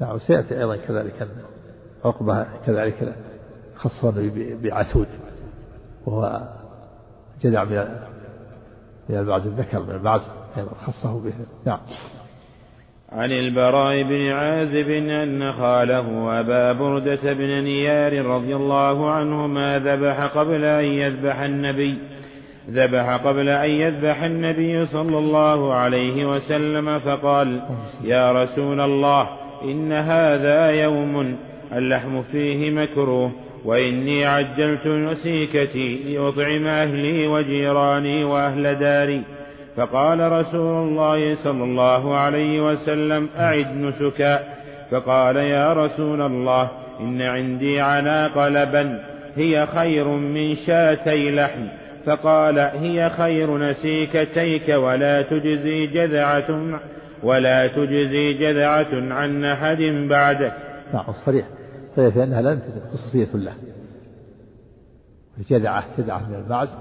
نعم 0.00 0.18
سيأتي 0.18 0.58
أيضا 0.58 0.76
كذلك 0.76 1.28
عقبة 2.04 2.46
كذلك 2.66 3.14
خصه 3.76 4.08
النبي 4.08 4.54
بعتود 4.54 5.08
وهو 6.06 6.48
جدع 7.42 7.64
من 7.64 7.86
من 9.08 9.18
البعز 9.18 9.46
الذكر 9.46 9.82
من 9.82 9.90
البعز 9.90 10.30
أيضا 10.56 10.74
خصه 10.74 11.24
به. 11.24 11.32
نعم. 11.66 11.80
عن 13.12 13.32
البراء 13.32 14.02
بن 14.02 14.28
عازب 14.28 14.90
أن 14.90 15.52
خاله 15.52 16.40
أبا 16.40 16.72
بردة 16.72 17.32
بن 17.32 17.62
نيار 17.62 18.26
رضي 18.26 18.56
الله 18.56 19.10
عنهما 19.10 19.78
ذبح 19.78 20.24
قبل 20.24 20.64
أن 20.64 20.84
يذبح 20.84 21.38
النبي. 21.38 21.98
ذبح 22.70 23.16
قبل 23.16 23.48
أن 23.48 23.70
يذبح 23.70 24.22
النبي 24.22 24.86
صلى 24.86 25.18
الله 25.18 25.74
عليه 25.74 26.26
وسلم 26.26 26.98
فقال 26.98 27.60
يا 28.04 28.32
رسول 28.32 28.80
الله 28.80 29.28
إن 29.64 29.92
هذا 29.92 30.70
يوم 30.70 31.36
اللحم 31.72 32.22
فيه 32.22 32.70
مكروه 32.70 33.32
وإني 33.64 34.26
عجلت 34.26 34.86
نسيكتي 34.86 35.96
لأطعم 35.96 36.66
أهلي 36.66 37.26
وجيراني 37.26 38.24
وأهل 38.24 38.78
داري. 38.78 39.22
فقال 39.76 40.32
رسول 40.32 40.88
الله 40.88 41.34
صلى 41.34 41.64
الله 41.64 42.16
عليه 42.16 42.60
وسلم 42.60 43.28
أعد 43.38 43.76
نسكا. 43.76 44.38
فقال 44.90 45.36
يا 45.36 45.72
رسول 45.72 46.22
الله 46.22 46.70
إن 47.00 47.22
عندي 47.22 47.80
عناق 47.80 48.48
لبن 48.48 48.98
هي 49.36 49.66
خير 49.66 50.08
من 50.08 50.54
شاتي 50.54 51.30
لحم. 51.30 51.81
فقال 52.06 52.58
هي 52.58 53.10
خير 53.10 53.58
نسيكتيك 53.70 54.68
ولا 54.68 55.22
تجزي 55.22 55.86
جذعة 55.86 56.80
ولا 57.22 57.66
تجزي 57.66 58.32
جذعة 58.32 59.14
عن 59.14 59.44
أحد 59.44 59.78
بعدك 60.08 60.52
نعم 60.94 61.12
صريح 61.26 61.46
صريح 61.96 62.16
أنها 62.16 62.42
لن 62.42 62.60
خصوصية 62.92 63.36
له 63.36 63.54
جذعة 65.50 65.84
جذعة 65.98 66.28
من 66.28 66.34
المعز 66.34 66.78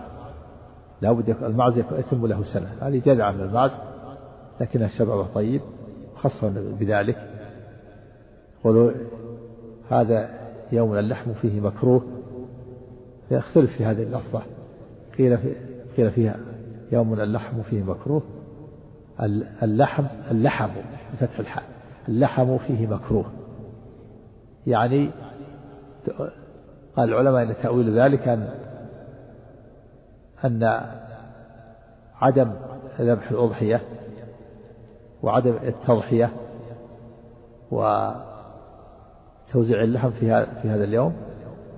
لا 1.02 1.12
بد 1.12 1.30
المعز 1.30 1.78
يتم 1.78 2.28
له 2.28 2.44
سنة. 2.44 2.68
هذه 2.82 3.02
جذعة 3.06 3.32
من 3.32 3.42
المعز 3.42 3.72
لكنها 4.62 4.88
شبابه 4.88 5.28
طيب 5.36 5.62
خاصة 6.16 6.50
بذلك. 6.80 7.18
قولوا 8.64 8.92
هذا 9.90 10.30
يوم 10.72 10.98
اللحم 10.98 11.34
فيه 11.34 11.60
مكروه. 11.60 12.04
يختلف 13.32 13.78
في 13.78 13.86
هذه 13.86 14.04
اللفظة. 14.04 14.42
قيل 15.18 15.38
قيل 15.98 16.12
فيها 16.12 16.36
يوم 16.92 17.14
اللحم 17.14 17.62
فيه 17.62 17.84
مكروه. 17.84 18.22
اللحم 19.64 20.06
اللحم 20.32 20.70
بفتح 21.14 21.40
الحاء. 21.40 21.64
اللحم 22.08 22.58
فيه 22.58 22.88
مكروه. 22.88 23.26
يعني 24.68 25.10
قال 26.96 27.10
العلماء 27.10 27.44
إن 27.44 27.56
تأويل 27.64 28.00
ذلك 28.00 28.28
ان 28.28 28.50
أن 30.46 30.82
عدم 32.22 32.54
ذبح 33.00 33.32
الأضحية 33.32 33.82
وعدم 35.24 35.56
التضحية 35.64 36.30
وتوزيع 37.72 38.24
اللحم 39.84 40.10
في 40.10 40.32
هذا 40.64 40.84
اليوم 40.84 41.14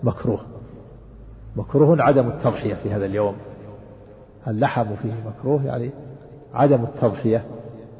مكروه. 0.03 0.52
مكروه 1.55 2.01
عدم 2.01 2.27
التضحية 2.27 2.73
في 2.75 2.93
هذا 2.93 3.05
اليوم. 3.05 3.35
اللحم 4.47 4.95
فيه 4.95 5.13
مكروه 5.25 5.65
يعني 5.65 5.91
عدم 6.53 6.83
التضحية 6.83 7.45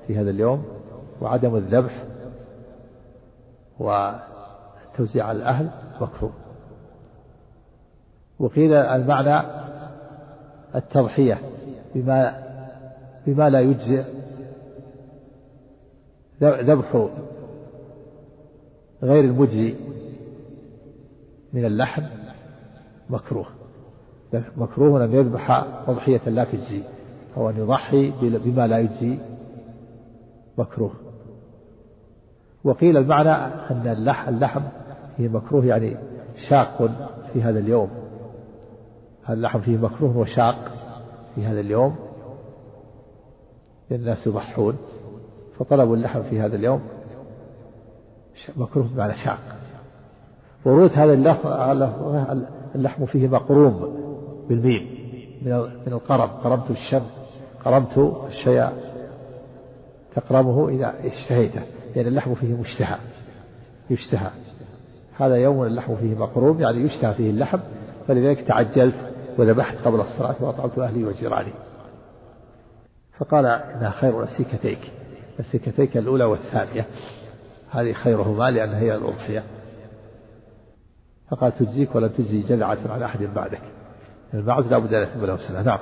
في 0.08 0.18
هذا 0.18 0.30
اليوم 0.30 0.66
وعدم 1.22 1.56
الذبح 1.56 2.04
وتوزيع 3.80 5.26
على 5.26 5.38
الأهل 5.38 5.70
مكروه. 6.02 6.32
وقيل 8.40 8.74
المعنى 8.74 9.48
التضحية 10.76 11.38
بما 11.96 12.44
بما 13.28 13.50
لا 13.50 13.60
يجزئ 13.60 14.04
ذبح 16.42 17.08
غير 19.04 19.24
المجزي 19.24 19.76
من 21.54 21.66
اللحم. 21.66 22.04
مكروه. 23.10 23.46
مكروه 24.58 25.06
أن 25.06 25.14
يذبح 25.14 25.52
أضحية 25.88 26.30
لا 26.30 26.44
تجزي 26.44 26.84
أو 27.38 27.50
أن 27.50 27.58
يضحي 27.58 28.12
بما 28.22 28.68
لا 28.68 28.80
يجزي. 28.80 29.18
مكروه. 30.58 30.92
وقيل 32.64 32.98
المعنى 32.98 33.32
أن 33.72 33.88
اللحم 34.28 34.62
فيه 35.18 35.28
مكروه 35.28 35.66
يعني 35.66 35.98
شاق 36.50 36.90
في 37.34 37.44
هذا 37.44 37.60
اليوم. 37.60 37.90
اللحم 39.30 39.60
فيه 39.60 39.78
مكروه 39.78 40.18
وشاق 40.18 40.72
في 41.36 41.46
هذا 41.46 41.60
اليوم؟ 41.60 41.96
الناس 43.92 44.28
يضحون 44.28 44.78
فطلبوا 45.60 45.96
اللحم 45.96 46.24
في 46.24 46.40
هذا 46.42 46.56
اليوم. 46.56 46.82
مكروه 48.58 48.88
بمعنى 48.88 49.14
شاق. 49.26 49.40
ورود 50.66 50.92
هذا 50.92 51.14
اللحم 52.76 53.06
فيه 53.06 53.28
مقروم 53.28 53.98
بالميم 54.50 55.04
من 55.86 55.94
القرب 55.94 56.30
قرمت 56.30 56.72
الشم 56.72 57.04
قرمت 57.66 57.98
الشيء 58.28 58.70
تقرمه 60.16 60.70
إذا 60.70 60.94
اشتهيته 61.04 61.62
لأن 61.96 62.08
اللحم 62.08 62.34
فيه 62.34 62.54
مشتهى 62.54 62.98
يشتهى. 63.90 64.30
هذا 65.18 65.36
يوم 65.36 65.64
اللحم 65.64 65.96
فيه 65.96 66.16
مقروم 66.16 66.62
يعني 66.62 66.78
يشتهى 66.82 67.14
فيه 67.14 67.30
اللحم 67.30 67.60
فلذلك 68.08 68.42
تعجلت 68.42 68.96
وذبحت 69.38 69.78
قبل 69.86 70.00
الصلاة 70.00 70.36
وأطعمت 70.40 70.80
أهلي 70.80 71.06
وجيراني. 71.06 71.54
فقال 73.18 73.46
إنها 73.46 73.90
خير 73.90 74.24
السكتيك 74.24 74.92
السكتيك 75.40 75.98
الأولى 75.98 76.24
والثانية. 76.24 76.86
هذه 77.72 77.94
خيرهما 77.94 78.52
لأنها 78.52 78.80
هي 78.80 78.96
الأضحية. 78.96 79.44
فقال 81.36 81.52
تجزيك 81.52 81.96
ولا 81.96 82.08
تجزي 82.08 82.42
جذعة 82.42 82.78
على 82.90 83.06
أحد 83.06 83.20
بعدك. 83.36 83.62
المعز 84.34 84.72
لا 84.72 84.78
بد 84.78 84.94
أن 84.94 85.04
يتم 85.04 85.26
له 85.26 85.38
سنة 85.38 85.62
نعم. 85.62 85.80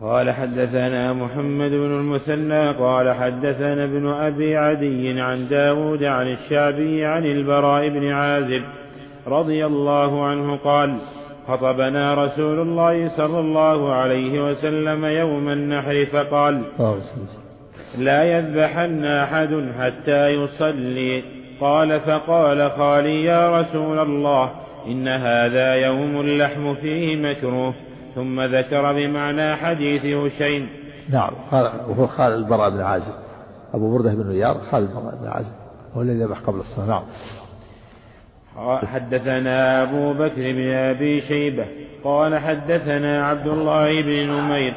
قال 0.00 0.30
حدثنا 0.30 1.12
محمد 1.12 1.70
بن 1.70 1.98
المثنى 2.00 2.72
قال 2.72 3.14
حدثنا 3.14 3.84
ابن 3.84 4.06
أبي 4.06 4.56
عدي 4.56 5.20
عن 5.20 5.48
داود 5.48 6.04
عن 6.04 6.32
الشعبي 6.32 7.04
عن 7.04 7.26
البراء 7.26 7.88
بن 7.88 8.12
عازب 8.12 8.62
رضي 9.26 9.66
الله 9.66 10.26
عنه 10.26 10.56
قال 10.56 10.98
خطبنا 11.46 12.14
رسول 12.14 12.60
الله 12.60 13.08
صلى 13.16 13.40
الله 13.40 13.92
عليه 13.92 14.50
وسلم 14.50 15.04
يوم 15.04 15.48
النحر 15.48 16.06
فقال 16.12 16.64
لا 17.98 18.22
يذبحن 18.38 19.04
أحد 19.04 19.72
حتى 19.78 20.28
يصلي. 20.28 21.43
قال 21.64 22.00
فقال 22.00 22.70
خالي 22.70 23.24
يا 23.24 23.60
رسول 23.60 23.98
الله 23.98 24.50
إن 24.86 25.08
هذا 25.08 25.74
يوم 25.74 26.20
اللحم 26.20 26.74
فيه 26.74 27.16
مكروه 27.16 27.74
ثم 28.14 28.40
ذكر 28.40 28.92
بمعنى 28.92 29.56
حديث 29.56 30.04
هشيم 30.04 30.68
نعم 31.10 31.32
وهو 31.88 32.06
خال 32.06 32.32
البراء 32.32 32.70
بن 32.70 32.80
عازب. 32.80 33.14
أبو 33.74 33.96
بردة 33.96 34.14
بن 34.14 34.28
رياض 34.28 34.56
خال 34.56 34.82
البراء 34.82 35.14
بن 35.20 35.28
عازب. 35.28 35.52
هو 35.94 36.02
الذي 36.02 36.24
ذبح 36.24 36.38
قبل 36.38 36.58
الصلاة 36.58 36.86
نعم. 36.86 37.02
حدثنا 38.78 39.82
أبو 39.82 40.12
بكر 40.12 40.52
بن 40.52 40.68
أبي 40.68 41.20
شيبة 41.20 41.66
قال 42.04 42.38
حدثنا 42.38 43.26
عبد 43.26 43.46
الله 43.46 44.02
بن 44.02 44.30
نمير. 44.30 44.74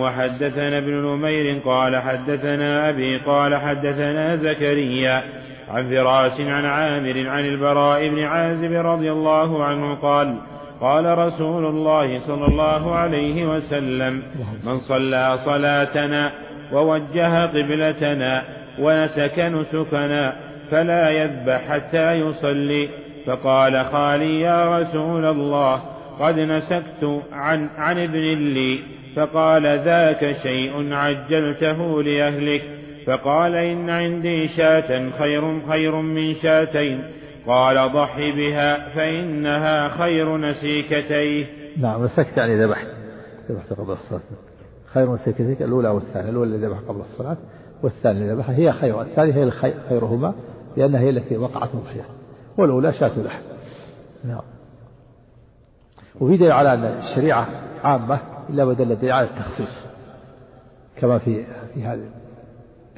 وحدثنا 0.00 0.78
ابن 0.78 0.92
نمير 0.92 1.60
قال 1.64 1.96
حدثنا 1.96 2.88
أبي 2.88 3.18
قال 3.18 3.56
حدثنا 3.56 4.36
زكريا. 4.36 5.22
عن 5.70 5.90
فراس 5.90 6.40
عن 6.40 6.64
عامر 6.64 7.28
عن 7.28 7.44
البراء 7.44 8.08
بن 8.08 8.22
عازب 8.22 8.72
رضي 8.72 9.12
الله 9.12 9.64
عنه 9.64 9.94
قال 9.94 10.38
قال 10.80 11.18
رسول 11.18 11.66
الله 11.66 12.18
صلى 12.18 12.46
الله 12.46 12.94
عليه 12.94 13.46
وسلم 13.46 14.22
من 14.66 14.78
صلى 14.78 15.36
صلاتنا 15.44 16.32
ووجه 16.72 17.46
قبلتنا 17.46 18.42
ونسك 18.78 19.38
نسكنا 19.38 20.36
فلا 20.70 21.10
يذبح 21.10 21.68
حتى 21.68 22.12
يصلي. 22.12 22.88
فقال 23.26 23.84
خالي 23.84 24.40
يا 24.40 24.78
رسول 24.78 25.24
الله 25.24 25.82
قد 26.20 26.38
نسكت 26.38 27.22
عن, 27.32 27.68
عن 27.76 27.98
ابن 27.98 28.20
لي 28.54 28.78
فقال 29.16 29.66
ذاك 29.78 30.36
شيء 30.42 30.94
عجلته 30.94 32.02
لأهلك. 32.02 32.62
فقال 33.06 33.54
إن 33.54 33.90
عندي 33.90 34.48
شاة 34.48 35.10
خير 35.10 35.68
خير 35.68 36.00
من 36.00 36.34
شاتين. 36.34 37.10
قال 37.46 37.92
ضح 37.92 38.16
بها 38.16 38.94
فإنها 38.94 39.88
خير 39.88 40.36
نسيكتيه. 40.36 41.46
نعم 41.76 42.04
نسكت 42.04 42.36
يعني 42.36 42.64
ذبحت. 42.64 42.86
ذبحت 43.50 43.72
قبل 43.72 43.92
الصلاة. 43.92 44.20
خير 44.92 45.14
نسيكتيك 45.14 45.62
الأولى 45.62 45.88
والثانية 45.88 46.30
الأولى 46.30 46.54
اللي 46.54 46.66
ذبح 46.66 46.78
قبل 46.88 47.00
الصلاة 47.00 47.36
والثانية 47.82 48.20
اللي 48.22 48.32
ذبحها 48.32 48.56
هي 48.56 48.72
خير. 48.72 49.00
الثانية 49.00 49.34
هي 49.34 49.50
خيرهما 49.88 50.34
لأنها 50.76 51.00
هي 51.00 51.10
التي 51.10 51.36
وقعت 51.36 51.74
مضحية. 51.74 52.04
والأولى 52.58 52.92
شاة 52.92 53.22
لحم 53.22 53.42
نعم. 54.24 54.42
وفي 56.20 56.36
دليل 56.36 56.52
على 56.52 56.74
أن 56.74 56.84
الشريعة 56.84 57.48
عامة 57.84 58.20
إلا 58.50 58.64
بدل 58.64 58.92
الدليل 58.92 59.12
على 59.12 59.26
التخصيص 59.26 59.86
كما 60.96 61.18
في 61.18 61.44
في 61.74 61.82
هذا 61.82 62.02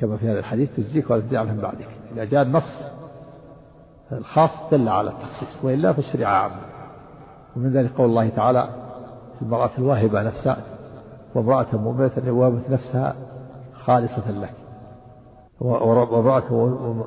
كما 0.03 0.17
في 0.17 0.31
هذا 0.31 0.39
الحديث 0.39 0.77
تجزيك 0.77 1.11
ولا 1.11 1.21
تجزي 1.21 1.37
عنهم 1.37 1.57
بعدك. 1.57 1.89
إذا 2.13 2.25
جاء 2.25 2.43
النص 2.43 2.83
الخاص 4.13 4.51
دل 4.71 4.89
على 4.89 5.11
التخصيص 5.11 5.65
وإلا 5.65 5.93
فالشريعة 5.93 6.33
عامة 6.33 6.61
ومن 7.57 7.73
ذلك 7.73 7.91
قول 7.97 8.07
الله 8.07 8.29
تعالى 8.29 8.69
في 9.37 9.43
المرأة 9.43 9.71
الواهبة 9.79 10.23
نفسها 10.23 10.57
وامرأة 11.35 11.67
مؤمنة 11.73 12.33
وهبت 12.33 12.71
نفسها 12.71 13.15
خالصة 13.85 14.31
لك. 14.31 14.55
وامرأة 15.61 16.53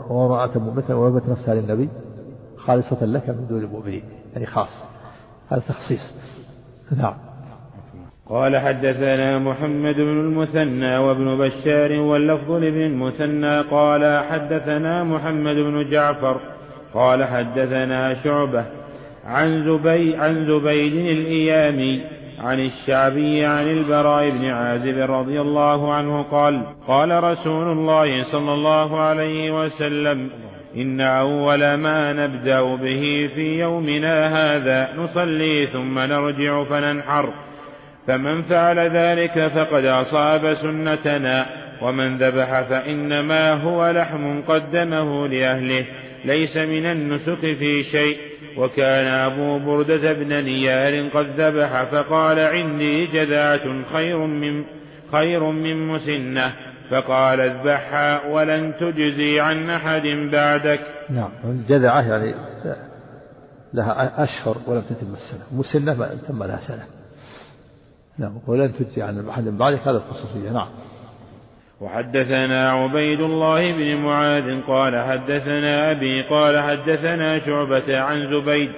وامرأة 0.09 0.57
مؤمنة 0.57 0.99
وهبت 0.99 1.29
نفسها 1.29 1.53
للنبي 1.53 1.89
خالصة 2.57 3.05
لك 3.05 3.29
من 3.29 3.47
دون 3.47 3.59
المؤمنين 3.59 4.03
يعني 4.33 4.45
خاص. 4.45 4.83
هذا 5.49 5.61
تخصيص. 5.67 6.13
نعم. 6.97 7.15
قال 8.29 8.57
حدثنا 8.57 9.39
محمد 9.39 9.95
بن 9.95 10.19
المثنى 10.19 10.97
وابن 10.97 11.37
بشار 11.37 11.91
واللفظ 11.91 12.51
لابن 12.51 12.81
المثنى 12.81 13.61
قال 13.61 14.23
حدثنا 14.23 15.03
محمد 15.03 15.55
بن 15.55 15.89
جعفر 15.89 16.39
قال 16.93 17.23
حدثنا 17.23 18.13
شعبة 18.23 18.65
عن 19.25 19.63
زبي 19.63 20.15
عن 20.15 20.45
زبيد 20.45 20.93
الإيامي 20.93 22.01
عن 22.39 22.59
الشعبي 22.59 23.45
عن 23.45 23.71
البراء 23.71 24.29
بن 24.29 24.45
عازب 24.45 24.97
رضي 24.97 25.41
الله 25.41 25.93
عنه 25.93 26.21
قال 26.21 26.61
قال 26.87 27.23
رسول 27.23 27.71
الله 27.71 28.23
صلى 28.23 28.53
الله 28.53 28.99
عليه 28.99 29.63
وسلم 29.63 30.29
إن 30.75 31.01
أول 31.01 31.73
ما 31.73 32.13
نبدأ 32.13 32.75
به 32.75 33.29
في 33.35 33.59
يومنا 33.59 34.27
هذا 34.27 34.89
نصلي 34.97 35.67
ثم 35.67 35.99
نرجع 35.99 36.63
فننحر 36.63 37.29
فمن 38.07 38.41
فعل 38.41 38.97
ذلك 38.97 39.47
فقد 39.47 39.85
أصاب 39.85 40.53
سنتنا 40.53 41.45
ومن 41.81 42.17
ذبح 42.17 42.61
فإنما 42.61 43.53
هو 43.53 43.91
لحم 43.91 44.41
قدمه 44.41 45.27
لأهله 45.27 45.85
ليس 46.25 46.57
من 46.57 46.85
النسك 46.85 47.39
في 47.39 47.83
شيء. 47.83 48.17
وكان 48.57 49.05
أبو 49.05 49.59
بردة 49.59 50.13
بن 50.13 50.43
نيار 50.43 51.09
قد 51.09 51.39
ذبح 51.39 51.83
فقال 51.83 52.39
عندي 52.39 53.05
جذعة 53.05 53.83
خير 53.93 54.17
من 54.17 54.63
خير 55.11 55.43
من 55.43 55.87
مسنة. 55.87 56.53
فقال 56.91 57.39
اذبحها 57.39 58.27
ولن 58.27 58.73
تجزي 58.79 59.39
عن 59.39 59.69
أحد 59.69 60.01
بعدك. 60.31 60.79
نعم 61.09 61.29
الجذعة 61.45 62.01
يعني 62.01 62.35
لها 63.73 64.23
أشهر 64.23 64.55
ولم 64.67 64.81
تتم 64.81 65.13
السنة. 65.13 65.59
مسنة 65.59 65.93
تم 66.27 66.43
لها 66.43 66.59
سنة. 66.67 67.04
نعم 68.19 68.31
ولن 68.47 68.73
تجزي 68.73 69.01
عن 69.01 69.29
أحد 69.29 69.43
بعدك 69.43 69.79
هذا 69.79 69.97
الخصوصية. 69.97 70.51
نعم. 70.51 70.67
وحدثنا 71.81 72.71
عبيد 72.71 73.19
الله 73.19 73.77
بن 73.77 73.95
معاذ 73.95 74.61
قال 74.61 75.03
حدثنا 75.03 75.91
أبي 75.91 76.21
قال 76.21 76.59
حدثنا 76.63 77.39
شعبة 77.39 77.99
عن 77.99 78.29
زبيد 78.31 78.71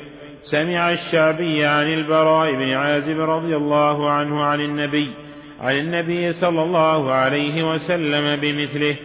سمع 0.44 0.92
الشعبي 0.92 1.66
عن 1.66 1.94
البراء 1.94 2.56
بن 2.56 2.70
عازب 2.74 3.20
رضي 3.20 3.56
الله 3.56 4.10
عنه 4.10 4.44
عن 4.44 4.62
النبي 4.62 5.14
عن 5.62 5.76
النبي 5.76 6.32
صلى 6.32 6.64
الله 6.64 7.12
عليه 7.12 7.74
وسلم 7.74 8.42
بمثله. 8.42 8.96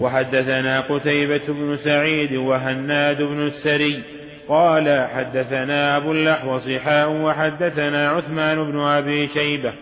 وحدثنا 0.00 0.80
قتيبة 0.80 1.46
بن 1.48 1.76
سعيد 1.76 2.32
وهناد 2.32 3.22
بن 3.22 3.46
السري 3.46 4.02
قال 4.48 5.08
حدثنا 5.14 5.96
أبو 5.96 6.12
اللحوص 6.12 6.68
حاء 6.68 7.10
وحدثنا 7.10 8.10
عثمان 8.10 8.72
بن 8.72 8.80
أبي 8.80 9.26
شيبة 9.26 9.72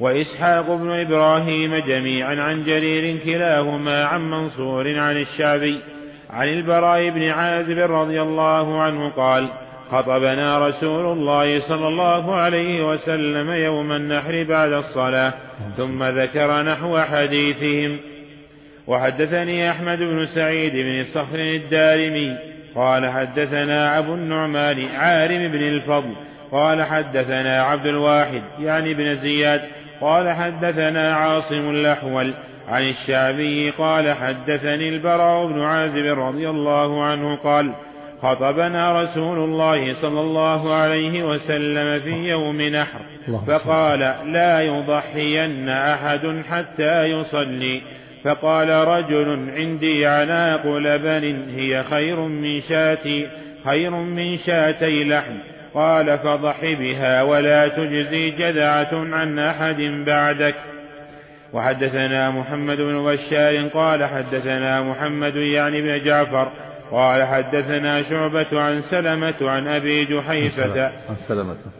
وإسحاق 0.00 0.74
بن 0.76 0.90
إبراهيم 0.90 1.76
جميعا 1.76 2.34
عن 2.34 2.62
جرير 2.62 3.18
كلاهما 3.24 4.04
عن 4.04 4.30
منصور 4.30 4.98
عن 4.98 5.16
الشعبي 5.16 5.80
عن 6.30 6.48
البراء 6.48 7.10
بن 7.10 7.28
عازب 7.28 7.78
رضي 7.78 8.22
الله 8.22 8.82
عنه 8.82 9.08
قال 9.08 9.48
خطبنا 9.90 10.68
رسول 10.68 11.18
الله 11.18 11.60
صلى 11.60 11.88
الله 11.88 12.34
عليه 12.34 12.90
وسلم 12.90 13.50
يوم 13.50 13.92
النحر 13.92 14.44
بعد 14.48 14.72
الصلاة 14.72 15.32
ثم 15.76 16.02
ذكر 16.02 16.62
نحو 16.62 16.98
حديثهم. 16.98 17.96
وحدثني 18.86 19.70
أحمد 19.70 19.98
بن 19.98 20.26
سعيد 20.26 20.72
بن 20.72 21.04
صخر 21.04 21.38
الدارمي 21.38 22.49
قال 22.74 23.10
حدثنا 23.10 23.98
أبو 23.98 24.14
النعمان 24.14 24.84
عارم 24.94 25.48
بن 25.48 25.62
الفضل 25.62 26.14
قال 26.52 26.82
حدثنا 26.82 27.62
عبد 27.62 27.86
الواحد 27.86 28.42
يعني 28.60 28.94
بن 28.94 29.14
زياد 29.14 29.60
قال 30.00 30.28
حدثنا 30.28 31.14
عاصم 31.14 31.70
الأحول 31.70 32.34
عن 32.68 32.82
الشعبي 32.82 33.70
قال 33.70 34.12
حدثني 34.12 34.88
البراء 34.88 35.46
بن 35.46 35.60
عازب 35.60 36.06
رضي 36.18 36.50
الله 36.50 37.04
عنه 37.04 37.36
قال 37.36 37.72
خطبنا 38.22 39.02
رسول 39.02 39.38
الله 39.38 39.92
صلى 39.92 40.20
الله 40.20 40.74
عليه 40.74 41.24
وسلم 41.24 42.00
في 42.00 42.10
يوم 42.10 42.62
نحر 42.62 43.00
فقال 43.46 43.98
لا 44.32 44.60
يضحين 44.60 45.68
أحد 45.68 46.42
حتى 46.50 47.04
يصلي 47.04 47.82
فقال 48.24 48.68
رجل 48.68 49.50
عندي 49.56 50.06
عناق 50.06 50.66
لبن 50.66 51.48
هي 51.48 51.82
خير 51.82 52.20
من 52.20 52.60
شاتي 52.60 53.26
خير 53.64 53.90
من 53.90 54.36
شاتي 54.36 55.04
لحم. 55.04 55.36
قال 55.74 56.18
فضح 56.18 56.60
بها 56.62 57.22
ولا 57.22 57.68
تجزي 57.68 58.30
جذعة 58.30 58.90
عن 58.92 59.38
أحد 59.38 59.82
بعدك. 60.06 60.54
وحدثنا 61.52 62.30
محمد 62.30 62.76
بن 62.76 63.04
بشار 63.04 63.68
قال 63.68 64.04
حدثنا 64.04 64.82
محمد 64.82 65.36
يعني 65.36 65.82
بن 65.82 66.04
جعفر 66.04 66.52
قال 66.90 67.26
حدثنا 67.26 68.02
شعبة 68.02 68.60
عن 68.60 68.80
سلمة 68.80 69.50
عن 69.50 69.68
أبي 69.68 70.04
جحيفة. 70.04 70.84
عن 70.84 71.16
سلمة. 71.28 71.79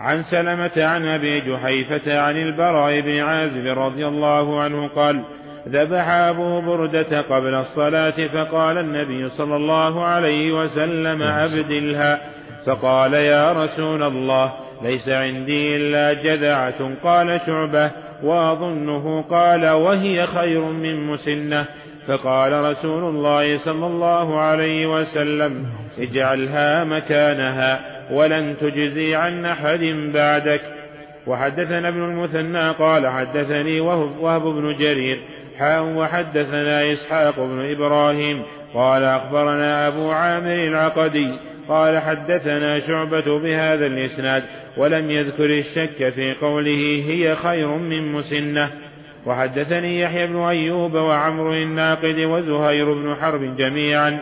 عن 0.00 0.22
سلمة 0.22 0.70
عن 0.76 1.06
أبي 1.06 1.40
جحيفة 1.40 2.20
عن 2.20 2.36
البراء 2.36 3.00
بن 3.00 3.18
عازب 3.18 3.66
رضي 3.66 4.06
الله 4.06 4.60
عنه 4.60 4.88
قال 4.88 5.22
ذبح 5.68 6.08
أبو 6.08 6.60
بردة 6.60 7.20
قبل 7.20 7.54
الصلاة 7.54 8.26
فقال 8.26 8.78
النبي 8.78 9.28
صلى 9.28 9.56
الله 9.56 10.04
عليه 10.04 10.52
وسلم 10.52 11.22
أبدلها. 11.22 12.20
فقال 12.66 13.14
يا 13.14 13.52
رسول 13.52 14.02
الله 14.02 14.52
ليس 14.82 15.08
عندي 15.08 15.76
إلا 15.76 16.12
جذعة. 16.12 16.90
قال 17.02 17.40
شعبة 17.46 17.90
وأظنه 18.22 19.22
قال 19.22 19.68
وهي 19.68 20.26
خير 20.26 20.60
من 20.60 21.06
مسنة. 21.06 21.66
فقال 22.06 22.52
رسول 22.52 23.04
الله 23.04 23.56
صلى 23.56 23.86
الله 23.86 24.40
عليه 24.40 24.86
وسلم 24.86 25.66
اجعلها 25.98 26.84
مكانها. 26.84 27.99
ولن 28.12 28.56
تجزي 28.60 29.14
عن 29.14 29.44
أحد 29.44 29.80
بعدك. 30.14 30.60
وحدثنا 31.26 31.88
ابن 31.88 32.04
المثنى 32.04 32.70
قال 32.70 33.08
حدثني 33.08 33.80
وهب 34.20 34.42
بن 34.42 34.76
جرير 34.76 35.20
حاء 35.58 35.82
وحدثنا 35.82 36.92
إسحاق 36.92 37.40
بن 37.40 37.70
إبراهيم 37.70 38.42
قال 38.74 39.04
أخبرنا 39.04 39.88
أبو 39.88 40.10
عامر 40.10 40.54
العقدي 40.54 41.38
قال 41.68 41.98
حدثنا 41.98 42.80
شعبة 42.80 43.38
بهذا 43.38 43.86
الإسناد 43.86 44.42
ولم 44.76 45.10
يذكر 45.10 45.58
الشك 45.58 46.08
في 46.08 46.34
قوله 46.40 47.04
هي 47.08 47.34
خير 47.34 47.68
من 47.68 48.12
مسنة. 48.12 48.70
وحدثني 49.26 50.00
يحيى 50.00 50.26
بن 50.26 50.36
أيوب 50.36 50.94
وعمر 50.94 51.52
الناقد 51.52 52.18
وزهير 52.18 52.92
بن 52.92 53.14
حرب 53.14 53.56
جميعا 53.56 54.18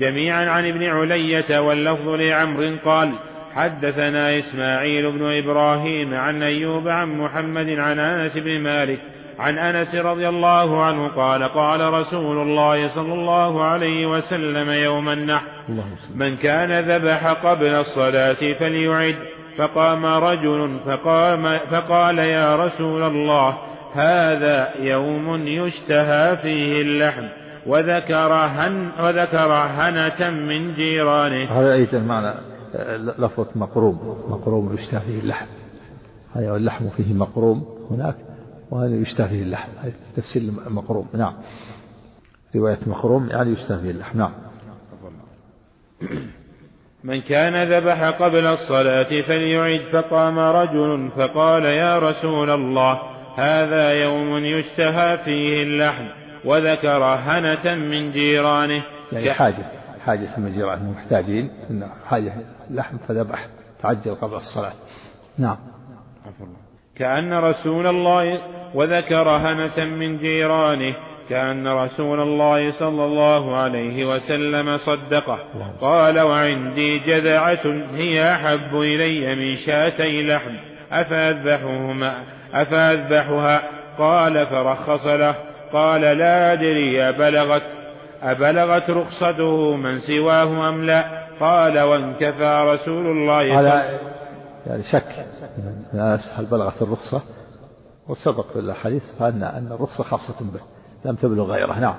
جميعا 0.00 0.50
عن 0.50 0.68
ابن 0.68 0.84
علية 0.84 1.60
واللفظ 1.60 2.08
لعمر 2.08 2.76
قال 2.84 3.12
حدثنا 3.54 4.38
إسماعيل 4.38 5.12
بن 5.12 5.38
إبراهيم 5.38 6.14
عن 6.14 6.42
أيوب 6.42 6.88
عن 6.88 7.18
محمد 7.18 7.68
عن 7.68 7.98
أنس 7.98 8.36
بن 8.36 8.60
مالك 8.60 8.98
عن 9.38 9.58
أنس 9.58 9.94
رضي 9.94 10.28
الله 10.28 10.84
عنه 10.84 11.08
قال 11.08 11.42
قال 11.42 11.80
رسول 11.80 12.42
الله 12.42 12.88
صلى 12.88 13.14
الله 13.14 13.64
عليه 13.64 14.06
وسلم 14.06 14.70
يوم 14.70 15.08
النحر 15.08 15.46
من 16.14 16.36
كان 16.36 16.72
ذبح 16.72 17.26
قبل 17.26 17.74
الصلاة 17.74 18.54
فليعد 18.60 19.16
فقام 19.58 20.06
رجل 20.06 20.78
فقام 20.86 21.58
فقال 21.70 22.18
يا 22.18 22.56
رسول 22.56 23.02
الله 23.02 23.58
هذا 23.94 24.70
يوم 24.80 25.46
يشتهى 25.46 26.36
فيه 26.36 26.82
اللحم 26.82 27.24
وذكر 27.66 28.32
هن 28.32 28.88
وذكر 29.00 29.52
هنة 29.52 30.30
من 30.30 30.74
جيرانه 30.74 31.60
هذا 31.60 31.72
أيضا 31.72 31.98
معنى؟ 31.98 32.51
لفظة 33.18 33.48
مقروم 33.54 34.16
مقروم 34.28 34.74
يشتهى 34.74 35.00
فيه 35.00 35.20
اللحم. 35.20 35.46
هذا 36.34 36.56
اللحم 36.56 36.88
فيه 36.88 37.14
مقروم 37.14 37.66
هناك 37.90 38.16
وهذا 38.70 38.94
يشتهى 38.94 39.28
فيه 39.28 39.42
اللحم 39.42 39.70
تفسير 40.16 40.42
مقروم 40.70 41.08
نعم. 41.14 41.34
رواية 42.56 42.78
مقروم 42.86 43.28
يعني 43.30 43.50
يشتهى 43.50 43.78
فيه 43.78 43.90
اللحم. 43.90 44.18
نعم. 44.18 44.32
من 47.04 47.20
كان 47.20 47.72
ذبح 47.72 48.04
قبل 48.04 48.46
الصلاة 48.46 49.22
فليعد 49.26 49.80
فقام 49.92 50.38
رجل 50.38 51.10
فقال 51.16 51.64
يا 51.64 51.98
رسول 51.98 52.50
الله 52.50 53.02
هذا 53.36 53.90
يوم 53.90 54.44
يشتهى 54.44 55.18
فيه 55.24 55.62
اللحم 55.62 56.08
وذكر 56.44 57.04
هنة 57.04 57.74
من 57.74 58.12
جيرانه. 58.12 58.82
يعني 59.12 59.32
حاجة. 59.32 59.81
حاجة 60.06 60.28
من 60.38 60.52
جيرانه 60.52 60.90
محتاجين 60.90 61.50
حاجة 62.08 62.32
لحم 62.70 62.96
فذبح 63.08 63.46
تعجل 63.82 64.14
قبل 64.14 64.34
الصلاة. 64.34 64.72
نعم. 65.38 65.56
كأن 66.96 67.32
رسول 67.32 67.86
الله 67.86 68.38
وذكر 68.74 69.36
هنة 69.36 69.84
من 69.84 70.18
جيرانه 70.18 70.94
كأن 71.28 71.68
رسول 71.68 72.20
الله 72.20 72.70
صلى 72.70 73.04
الله 73.04 73.56
عليه 73.56 74.14
وسلم 74.14 74.76
صدقه. 74.76 75.38
قال 75.80 76.20
وعندي 76.20 76.98
جذعة 76.98 77.66
هي 77.94 78.32
أحب 78.32 78.76
إلي 78.76 79.34
من 79.34 79.56
شاتي 79.56 80.22
لحم 80.22 80.56
أفأذبحهما 80.92 82.24
أفأذبحها؟ 82.54 83.62
قال 83.98 84.46
فرخص 84.46 85.06
له. 85.06 85.34
قال 85.72 86.00
لا 86.00 86.52
أدري 86.52 87.08
أبلغت 87.08 87.81
أبلغت 88.22 88.90
رخصته 88.90 89.76
من 89.76 89.98
سواه 89.98 90.68
أم 90.68 90.84
لا؟ 90.84 91.22
قال 91.40 91.80
وانكفى 91.80 92.64
رسول 92.72 93.06
الله 93.06 93.60
هذا 93.60 93.98
يعني 94.66 94.82
شك. 94.82 95.26
الناس 95.92 96.20
هل 96.36 96.46
بلغت 96.50 96.82
الرخصة؟ 96.82 97.22
وسبق 98.08 98.52
في 98.52 98.58
الحديث 98.58 99.02
فأن 99.18 99.42
أن 99.42 99.72
الرخصة 99.72 100.04
خاصة 100.04 100.52
به 100.52 100.60
لم 101.04 101.16
تبلغ 101.16 101.52
غيره. 101.52 101.78
نعم. 101.78 101.94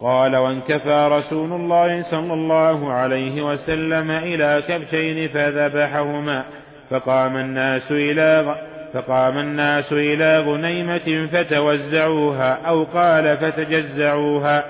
قال 0.00 0.36
وانكفى 0.36 1.08
رسول 1.12 1.52
الله 1.52 2.10
صلى 2.10 2.34
الله 2.34 2.92
عليه 2.92 3.42
وسلم 3.42 4.10
إلى 4.10 4.62
كبشين 4.68 5.28
فذبحهما 5.28 6.44
فقام 6.90 7.36
الناس 7.36 7.90
إلى 7.90 8.56
فقام 8.92 9.38
الناس 9.38 9.92
إلى 9.92 10.40
غنيمة 10.40 11.26
فتوزعوها 11.26 12.52
أو 12.52 12.84
قال 12.84 13.36
فتجزعوها. 13.38 14.64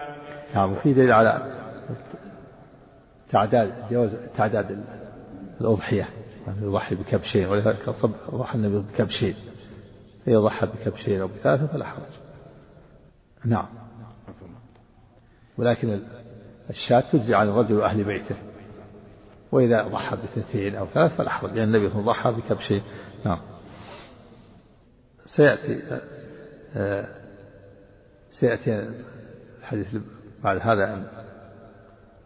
نعم 0.54 0.72
وفي 0.72 0.92
دليل 0.92 1.12
على 1.12 1.52
تعداد 3.30 3.72
جواز 3.90 4.16
تعداد 4.36 4.84
الأضحية. 5.60 6.08
يعني 6.46 6.62
يضحي 6.62 6.94
بكبشين 6.94 7.46
ولذلك 7.46 7.90
ضحى 8.30 8.54
النبي 8.54 8.78
بكبشين 8.78 9.34
إذا 10.28 10.38
ضحى 10.38 10.66
بكبشين 10.66 11.20
أو 11.20 11.28
بثلاثة 11.28 11.66
فلا 11.66 11.86
حرج. 11.86 12.02
نعم. 13.44 13.66
ولكن 15.58 16.00
الشاة 16.70 17.00
تجزي 17.12 17.34
عن 17.34 17.48
الرجل 17.48 17.74
وأهل 17.74 18.04
بيته. 18.04 18.36
وإذا 19.52 19.82
ضحى 19.82 20.16
باثنتين 20.16 20.74
أو 20.74 20.86
ثلاث 20.86 21.16
فلا 21.16 21.30
حرج 21.30 21.50
لأن 21.50 21.74
النبي 21.74 21.86
ضحى 21.86 22.32
بكبشين 22.32 22.82
نعم. 23.24 23.38
سيأتي 25.36 26.00
سيأتي 28.40 28.90
الحديث 29.60 29.96
بعد 30.44 30.58
هذا 30.62 31.10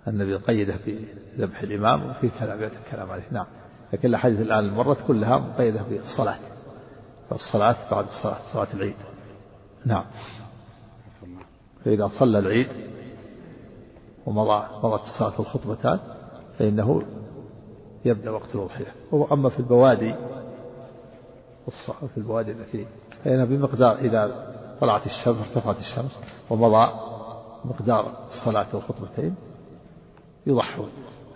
النبي 0.09 0.37
قيده 0.37 0.75
بذبح 0.87 1.61
الإمام 1.63 2.11
وفي 2.11 2.31
كلام 2.41 2.63
الكلام 2.63 3.11
عليه. 3.11 3.25
نعم. 3.31 3.47
لكن 3.93 4.09
الأحاديث 4.09 4.41
الآن 4.41 4.65
المرت 4.65 5.07
كلها 5.07 5.39
مقيدة 5.39 5.83
بالصلاة 5.83 6.39
الصلاة. 7.33 7.77
بعد 7.91 8.05
الصلاة 8.05 8.39
صلاة 8.53 8.75
العيد. 8.75 8.97
نعم. 9.87 10.05
فإذا 11.85 12.09
صلى 12.19 12.39
العيد 12.39 12.69
ومضى 14.27 14.67
مضت 14.83 15.03
الصلاة 15.03 15.41
الخطبتان 15.41 15.99
فإنه 16.59 17.03
يبدأ 18.05 18.31
وقت 18.31 18.55
الأضحية. 18.55 18.93
وأما 19.13 19.49
في 19.49 19.59
البوادي 19.59 20.15
في 22.15 22.17
البوادي 22.17 22.53
التي 22.53 22.87
فإنها 23.25 23.45
بمقدار 23.45 23.99
إذا 23.99 24.53
طلعت 24.81 25.07
الشمس 25.07 25.37
ارتفعت 25.49 25.77
الشمس 25.79 26.21
ومضى 26.51 26.93
مقدار 27.65 28.13
الصلاة 28.29 28.67
والخطبتين 28.73 29.35
يضحون. 30.47 30.89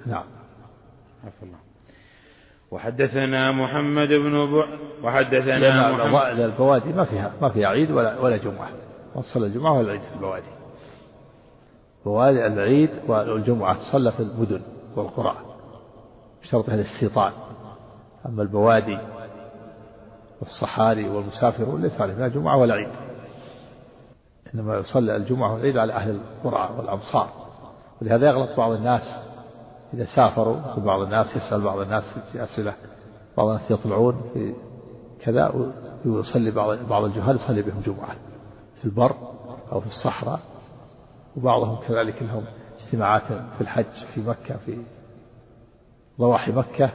نعم. 0.07 0.25
عفو 1.25 1.47
الله. 1.47 1.59
وحدثنا 2.71 3.53
محمد 3.53 4.09
بن 4.09 4.47
ب... 4.47 4.65
وحدثنا 5.05 5.93
محمد 5.93 6.39
البوادي 6.39 6.93
ما 6.93 7.05
فيها 7.05 7.33
ما 7.43 7.49
فيها 7.49 7.69
عيد 7.69 7.91
ولا 7.91 8.21
ولا 8.21 8.37
جمعة. 8.37 8.71
ما 9.17 9.23
تصلى 9.23 9.47
الجمعة 9.47 9.73
ولا 9.73 9.81
العيد 9.81 10.01
في 10.01 10.15
البوادي 10.15 10.61
بوادي 12.05 12.47
العيد 12.47 12.91
والجمعة 13.09 13.75
تصلى 13.75 14.13
في 14.13 14.21
المدن 14.21 14.63
والقرى 14.97 15.37
بشرط 16.43 16.69
الاستيطان 16.69 17.33
أما 18.27 18.43
البوادي 18.43 18.99
والصحاري 20.41 21.09
والمسافرون 21.09 21.83
ليس 21.83 22.01
عليهم 22.01 22.19
لا 22.19 22.29
جمعة 22.29 22.57
ولا 22.57 22.75
عيد. 22.75 22.93
إنما 24.55 24.79
يصلى 24.79 25.17
الجمعة 25.17 25.55
والعيد 25.55 25.77
على 25.77 25.93
أهل 25.93 26.11
القرى 26.11 26.77
والأمصار 26.79 27.29
ولهذا 28.03 28.27
يغلط 28.27 28.57
بعض 28.57 28.73
الناس 28.73 29.03
إذا 29.95 30.05
سافروا 30.17 30.57
بعض 30.77 31.01
الناس 31.01 31.37
يسأل 31.37 31.61
بعض 31.61 31.79
الناس 31.79 32.05
في 32.33 32.45
أسئلة 32.45 32.75
بعض 33.37 33.49
الناس 33.49 33.71
يطلعون 33.71 34.21
في 34.35 34.55
كذا 35.21 35.73
ويصلي 36.05 36.51
بعض 36.51 36.79
بعض 36.89 37.05
الجهال 37.05 37.37
يصلي 37.37 37.63
بهم 37.63 37.81
جمعة. 37.87 38.15
في 38.79 38.85
البر 38.85 39.17
أو 39.73 39.81
في 39.81 39.87
الصحراء 39.87 40.41
وبعضهم 41.37 41.77
كذلك 41.89 42.23
لهم 42.23 42.45
اجتماعات 42.81 43.23
في 43.23 43.61
الحج 43.61 43.85
في 44.15 44.21
مكة 44.21 44.57
في 44.67 44.79
ضواحي 46.21 46.53
مكة. 46.53 46.91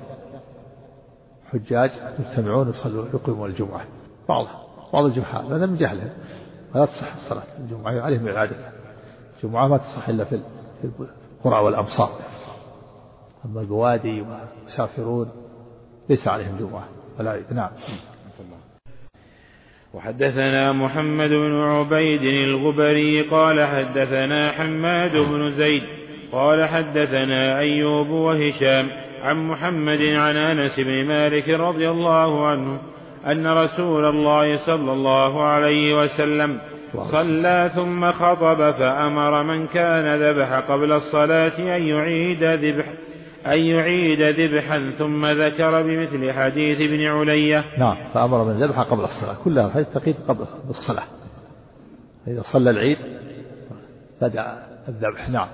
حجاج 1.56 1.92
يجتمعون 2.20 2.70
يصلون 2.70 3.10
يقيمون 3.14 3.50
الجمعة. 3.50 3.86
بعض 4.30 4.48
بعض 4.94 5.06
الجهال 5.06 5.46
هذا 5.54 5.66
من 5.66 5.78
جهلهم. 5.78 6.10
فلا 6.74 6.86
تصح 6.86 7.14
الصلاة 7.14 7.60
الجمعة 7.60 8.02
عليهم 8.02 8.28
العادة. 8.28 8.56
الجمعة 9.38 9.68
ما 9.68 9.78
تصح 9.78 10.10
إلا 10.10 10.24
في 10.24 10.40
القرى 11.40 11.60
والأمصار 11.64 12.10
أما 13.46 13.62
البوادي 13.62 14.22
والمسافرون 14.22 15.32
ليس 16.10 16.28
عليهم 16.28 16.58
جمعة. 16.58 16.88
ولا 17.20 17.42
نعم. 17.52 17.72
وحدثنا 19.96 20.72
محمد 20.72 21.30
بن 21.30 21.62
عبيد 21.62 22.22
الغبري 22.22 23.22
قال 23.22 23.68
حدثنا 23.68 24.52
حماد 24.52 25.12
بن 25.12 25.52
زيد 25.52 25.84
قال 26.32 26.66
حدثنا 26.66 27.60
أيوب 27.60 28.10
وهشام 28.10 28.90
عن 29.26 29.48
محمد 29.48 30.02
عن 30.02 30.36
أنس 30.36 30.80
بن 30.80 31.06
مالك 31.06 31.50
رضي 31.50 31.90
الله 31.90 32.48
عنه 32.48 32.80
أن 33.26 33.48
رسول 33.48 34.06
الله 34.06 34.66
صلى 34.66 34.94
الله 34.94 35.44
عليه 35.44 36.02
وسلم 36.02 36.60
صلى 37.12 37.72
ثم 37.76 38.12
خطب 38.12 38.72
فأمر 38.72 39.44
من 39.44 39.68
كان 39.68 40.22
ذبح 40.22 40.54
قبل 40.54 40.92
الصلاة 40.92 41.60
أن 41.60 41.84
يعيد 41.84 42.44
ذبح 42.44 42.86
أن 43.48 43.60
يعيد 43.60 44.22
ذبحا 44.22 44.92
ثم 44.98 45.26
ذكر 45.26 45.82
بمثل 45.82 46.32
حديث 46.32 46.78
ابن 46.78 47.06
علية. 47.06 47.66
نعم 47.78 47.98
فأمر 48.14 48.44
من 48.44 48.64
ذبح 48.64 48.80
قبل 48.80 49.04
الصلاة. 49.04 49.44
كلها 49.44 49.70
حديث 49.70 49.88
تقييد 49.90 50.16
قبل 50.28 50.46
الصلاة. 50.70 51.08
إذا 52.28 52.42
صلى 52.54 52.70
العيد 52.70 52.98
بدأ 54.22 54.64
الذبح. 54.88 55.30
نعم. 55.30 55.48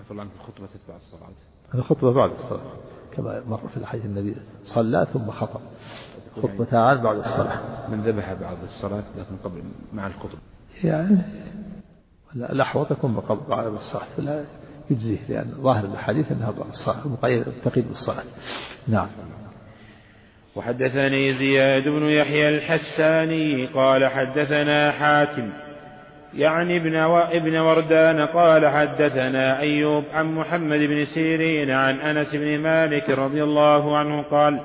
عفوا 0.00 0.10
الله 0.10 0.22
الخطبة 0.22 0.66
تتبع 0.66 0.96
الصلاة. 0.96 1.49
الخطبة 1.74 2.12
بعد 2.12 2.30
الصلاة 2.30 2.72
كما 3.16 3.42
مر 3.48 3.68
في 3.68 3.76
الحديث 3.76 4.04
النبي 4.04 4.36
صلى 4.64 5.06
ثم 5.12 5.30
خطب. 5.30 5.60
خطبتان 6.36 7.02
بعد 7.02 7.16
الصلاة. 7.16 7.88
من 7.90 8.02
ذبح 8.02 8.32
بعد 8.32 8.56
الصلاة 8.62 9.04
لكن 9.18 9.36
قبل 9.44 9.62
مع 9.92 10.06
الخطبة. 10.06 10.38
يعني 10.84 11.18
الأحوط 12.34 12.90
يكون 12.90 13.22
بعد 13.48 13.66
الصلاة. 13.66 14.20
لا 14.20 14.44
يجزيه 14.90 15.18
لأن 15.28 15.50
ظاهر 15.62 15.84
الحديث 15.84 16.32
أنها 16.32 16.54
الصلاة 16.68 17.08
مقيد 17.08 17.44
تقيد 17.64 17.88
بالصلاة. 17.88 18.24
نعم. 18.88 19.08
وحدثني 20.56 21.32
زياد 21.38 21.82
بن 21.82 22.02
يحيى 22.02 22.48
الحساني 22.48 23.66
قال 23.66 24.08
حدثنا 24.08 24.90
حاتم 24.90 25.52
يعني 26.34 26.76
ابن 26.76 26.96
ابن 27.36 27.56
وردان 27.56 28.26
قال 28.26 28.68
حدثنا 28.68 29.58
أيوب 29.58 30.04
عن 30.12 30.34
محمد 30.34 30.78
بن 30.78 31.04
سيرين 31.04 31.70
عن 31.70 32.00
أنس 32.00 32.34
بن 32.34 32.58
مالك 32.58 33.10
رضي 33.10 33.42
الله 33.42 33.96
عنه 33.96 34.22
قال 34.22 34.60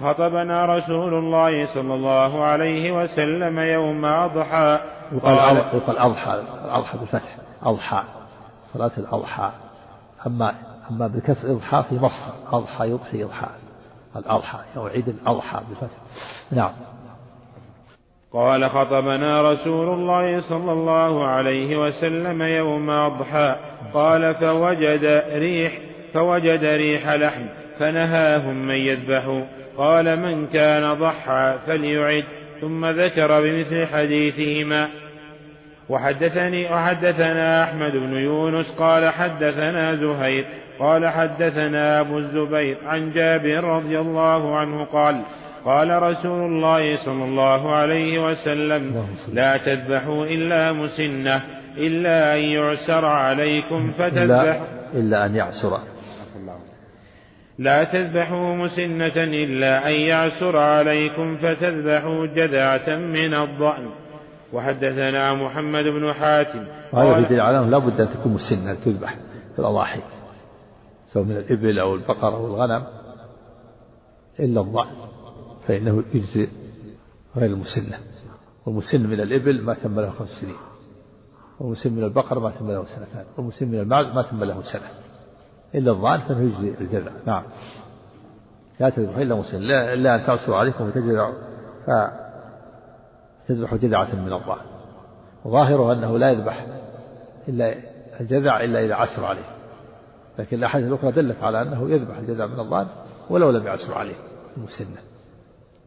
خطبنا 0.00 0.66
رسول 0.66 1.14
الله 1.14 1.74
صلى 1.74 1.94
الله 1.94 2.44
عليه 2.44 3.02
وسلم 3.02 3.58
يوم 3.58 4.04
أضحى. 4.04 4.80
يقال 5.12 5.56
يقال 5.56 5.98
أضحى. 5.98 6.42
الأضحى 6.64 6.98
بالفتح. 6.98 7.36
أضحى. 7.62 8.02
صلاة 8.72 8.90
الأضحى. 8.98 9.50
أما 10.26 10.54
أما 10.90 11.06
بكسر 11.06 11.52
إضحى 11.52 11.84
في 11.88 11.94
مصر. 11.94 12.56
أضحى 12.56 12.90
يضحي 12.90 13.24
إضحى 13.24 13.46
الأضحى. 14.16 14.58
أو 14.76 14.86
عيد 14.86 15.08
الأضحى 15.08 15.60
بالفتح. 15.68 15.96
نعم. 16.52 16.70
قال 18.32 18.70
خطبنا 18.70 19.52
رسول 19.52 19.88
الله 19.88 20.40
صلى 20.40 20.72
الله 20.72 21.26
عليه 21.26 21.76
وسلم 21.76 22.42
يوم 22.42 22.90
أضحى. 22.90 23.56
قال 23.94 24.34
فوجد 24.34 25.22
ريح 25.32 25.72
فوجد 26.14 26.64
ريح 26.64 27.08
لحم 27.08 27.46
فنهاهم 27.78 28.66
من 28.66 28.74
يذبحوا 28.74 29.42
قال 29.76 30.16
من 30.20 30.46
كان 30.46 30.94
ضحى 30.94 31.54
فليعد. 31.66 32.24
ثم 32.60 32.86
ذكر 32.86 33.42
بمثل 33.42 33.86
حديثهما. 33.86 34.88
وحدثني 35.88 36.72
وحدثنا 36.72 37.64
أحمد 37.64 37.92
بن 37.92 38.12
يونس 38.12 38.70
قال 38.78 39.08
حدثنا 39.08 39.94
زهير 39.94 40.44
قال 40.78 41.08
حدثنا 41.08 42.00
أبو 42.00 42.18
الزبير 42.18 42.76
عن 42.86 43.12
جابر 43.12 43.64
رضي 43.64 43.98
الله 43.98 44.56
عنه 44.56 44.84
قال 44.84 45.22
قال 45.68 46.02
رسول 46.02 46.40
الله 46.50 46.96
صلى 46.96 47.24
الله 47.24 47.74
عليه 47.74 48.12
وسلم 48.26 48.82
لا 49.32 49.56
تذبحوا 49.56 50.24
إلا 50.24 50.72
مسنة 50.72 51.42
إلا 51.76 52.34
أن 52.34 52.40
يعسر 52.40 53.04
عليكم 53.04 53.92
فتذبحوا. 53.92 54.66
إلا 54.94 55.26
أن 55.26 55.36
يعسر. 55.36 55.78
لا 57.58 57.84
تذبحوا 57.84 58.54
مسنة 58.54 59.16
إلا 59.16 59.88
أن 59.88 59.92
يعسر 59.92 60.56
عليكم 60.56 61.36
فتذبحوا 61.36 62.26
جذعة 62.26 62.88
من 62.96 63.34
الضأن. 63.34 63.90
وحدثنا 64.52 65.34
محمد 65.34 65.84
بن 65.84 66.12
حاتم. 66.12 66.64
وهذا 66.92 67.14
في 67.14 67.28
دليل 67.28 67.40
على 67.40 67.70
لا 67.70 67.78
بد 67.78 68.00
أن 68.00 68.08
تكون 68.08 68.32
مسنة 68.32 68.74
تذبح 68.84 69.14
في 69.52 69.58
الأضاحي 69.58 70.00
سواء 71.06 71.24
من 71.24 71.36
الإبل 71.36 71.78
أو 71.78 71.94
البقر 71.94 72.34
أو 72.34 72.46
الغنم 72.46 72.82
إلا 74.40 74.60
الضأن. 74.60 75.07
فإنه 75.68 76.04
يجزي 76.14 76.48
غير 77.36 77.50
المسنة. 77.50 77.98
والمسن 78.66 79.06
من 79.06 79.20
الإبل 79.20 79.62
ما 79.62 79.74
تم 79.74 80.00
له 80.00 80.10
خمس 80.10 80.28
سنين. 80.28 80.54
والمسن 81.60 81.92
من 81.92 82.04
البقر 82.04 82.38
ما 82.38 82.50
تم 82.50 82.70
له 82.70 82.84
سنتان. 82.84 83.24
والمسن 83.36 83.68
من 83.68 83.78
المعز 83.78 84.06
ما 84.06 84.22
تم 84.22 84.44
له 84.44 84.62
سنة. 84.62 84.90
إلا 85.74 85.92
الضأن 85.92 86.20
فإنه 86.20 86.40
يجزي 86.40 86.74
الجزع 86.80 87.10
نعم. 87.26 87.42
لا 88.80 88.90
تذبح 88.90 89.16
إلا 89.16 89.34
مسن. 89.34 89.56
إلا 89.56 90.14
أن 90.14 90.26
تعصوا 90.26 90.56
عليكم 90.56 90.90
فتجزعوا 90.90 91.34
فتذبح 93.46 93.74
جذعة 93.74 94.14
من 94.14 94.32
الضأن 94.32 94.64
ظاهره 95.48 95.92
أنه 95.92 96.18
لا 96.18 96.30
يذبح 96.30 96.66
إلا 97.48 97.74
الجذع 98.20 98.64
إلا 98.64 98.84
إذا 98.84 98.94
عسر 98.94 99.24
عليه. 99.24 99.48
لكن 100.38 100.56
الأحاديث 100.56 100.88
الأخرى 100.88 101.12
دلت 101.12 101.42
على 101.42 101.62
أنه 101.62 101.90
يذبح 101.90 102.18
الجذع 102.18 102.46
من 102.46 102.60
الضأن 102.60 102.86
ولو 103.30 103.50
لم 103.50 103.66
يعسر 103.66 103.94
عليه 103.94 104.16
المسنة. 104.56 105.07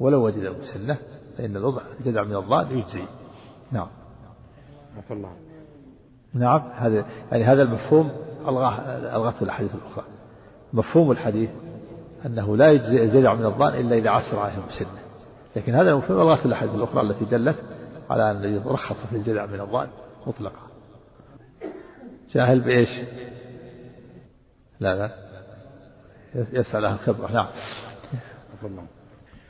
ولو 0.01 0.25
وجد 0.25 0.43
المسنة 0.43 0.97
فإن 1.37 1.57
الوضع 1.57 1.81
الجذع 1.99 2.23
من 2.23 2.35
الضأن 2.35 2.77
يجزي. 2.77 3.03
نعم. 3.71 3.87
عفى 4.97 5.13
الله 5.13 5.31
نعم. 6.33 6.61
هذا 6.75 7.05
يعني 7.31 7.43
هذا 7.43 7.61
المفهوم 7.61 8.11
ألغاه 8.47 8.79
ألغته 9.15 9.43
الأحاديث 9.43 9.75
الأخرى. 9.75 10.05
مفهوم 10.73 11.11
الحديث 11.11 11.49
أنه 12.25 12.57
لا 12.57 12.71
يجزي 12.71 13.03
الجذع 13.03 13.33
من 13.33 13.45
الضأن 13.45 13.73
إلا 13.73 13.95
إذا 13.95 14.09
عسر 14.09 14.39
عليه 14.39 14.53
المسنة 14.57 15.01
لكن 15.55 15.73
هذا 15.75 15.89
المفهوم 15.89 16.21
ألغته 16.21 16.45
الأحاديث 16.45 16.75
الأخرى 16.75 17.01
التي 17.01 17.25
دلت 17.25 17.55
على 18.09 18.31
أن 18.31 18.63
رخص 18.65 19.05
في 19.09 19.15
الجذع 19.15 19.45
من 19.45 19.61
الضأن 19.61 19.87
مطلقا. 20.27 20.67
جاهل 22.33 22.59
بإيش؟ 22.59 22.89
لا 24.79 24.95
لا. 24.95 25.11
يسأل 26.35 26.85
أهل 26.85 26.93
الخبرة 26.93 27.31
نعم. 27.31 27.47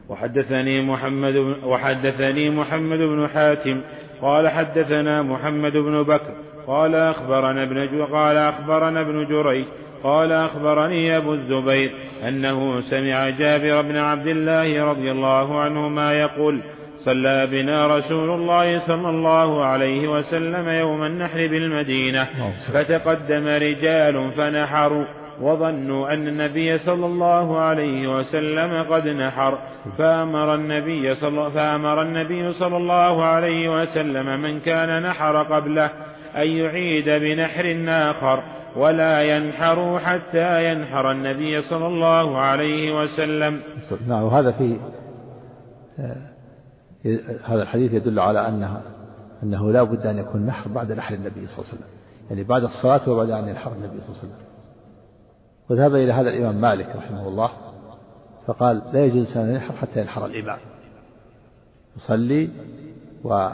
وحدثني 0.09 0.81
محمد 0.81 1.35
وحدثني 1.63 2.49
محمد 2.49 2.99
بن 2.99 3.27
حاتم 3.27 3.81
قال 4.21 4.49
حدثنا 4.49 5.21
محمد 5.21 5.73
بن 5.73 6.03
بكر 6.03 6.33
قال 6.67 6.95
أخبرنا 6.95 7.63
ابن 7.63 8.05
قال 8.11 8.37
أخبرنا 8.37 9.01
ابن 9.01 9.25
جريج 9.25 9.65
قال 10.03 10.31
أخبرني 10.31 11.17
أبو 11.17 11.33
الزبير 11.33 11.91
أنه 12.27 12.81
سمع 12.81 13.29
جابر 13.29 13.81
بن 13.81 13.97
عبد 13.97 14.27
الله 14.27 14.83
رضي 14.85 15.11
الله 15.11 15.59
عنهما 15.59 16.13
يقول 16.13 16.61
صلى 16.97 17.47
بنا 17.51 17.97
رسول 17.97 18.29
الله 18.29 18.79
صلى 18.79 19.09
الله 19.09 19.65
عليه 19.65 20.07
وسلم 20.07 20.69
يوم 20.69 21.03
النحر 21.03 21.47
بالمدينة 21.47 22.27
فتقدم 22.73 23.47
رجال 23.47 24.31
فنحروا 24.37 25.05
وظنوا 25.41 26.13
أن 26.13 26.27
النبي 26.27 26.77
صلى 26.77 27.05
الله 27.05 27.59
عليه 27.59 28.17
وسلم 28.17 28.83
قد 28.93 29.07
نحر. 29.07 29.57
فأمر 29.97 30.55
النبي 30.55 31.15
صلى 31.15 31.51
فأمر 31.51 32.01
النبي 32.01 32.53
صلى 32.53 32.77
الله 32.77 33.23
عليه 33.23 33.81
وسلم 33.81 34.41
من 34.41 34.59
كان 34.59 35.03
نحر 35.03 35.43
قبله 35.43 35.89
أن 36.35 36.47
يعيد 36.47 37.09
بنحر 37.09 37.85
آخر 37.87 38.43
ولا 38.75 39.21
ينحر 39.21 39.99
حتى 39.99 40.71
ينحر 40.71 41.11
النبي 41.11 41.61
صلى 41.61 41.87
الله 41.87 42.37
عليه 42.37 43.01
وسلم. 43.01 43.61
نعم 44.07 44.23
وهذا 44.23 44.51
في 44.51 44.77
هذا 47.45 47.61
الحديث 47.61 47.93
يدل 47.93 48.19
على 48.19 48.47
أنها 48.47 48.81
أنه 49.43 49.71
لا 49.71 49.83
بد 49.83 50.05
أن 50.05 50.17
يكون 50.17 50.45
نحر 50.45 50.69
بعد 50.69 50.91
نحر 50.91 51.13
النبي 51.15 51.47
صلى 51.47 51.59
الله 51.59 51.67
عليه 51.67 51.73
وسلم. 51.73 51.87
يعني 52.29 52.43
بعد 52.43 52.63
الصلاة 52.63 53.09
وبعد 53.09 53.29
أن 53.29 53.47
ينحر 53.47 53.71
النبي 53.71 54.01
صلى 54.01 54.09
الله 54.09 54.19
عليه 54.23 54.27
وسلم. 54.27 54.50
وذهب 55.71 55.95
إلى 55.95 56.13
هذا 56.13 56.29
الإمام 56.29 56.55
مالك 56.55 56.95
رحمه 56.95 57.27
الله 57.27 57.51
فقال 58.47 58.81
لا 58.93 59.05
يجوز 59.05 59.37
أن 59.37 59.49
ينحر 59.49 59.73
حتى 59.73 59.99
ينحر 59.99 60.25
الإمام. 60.25 60.59
يصلي 61.97 62.49
و 63.23 63.49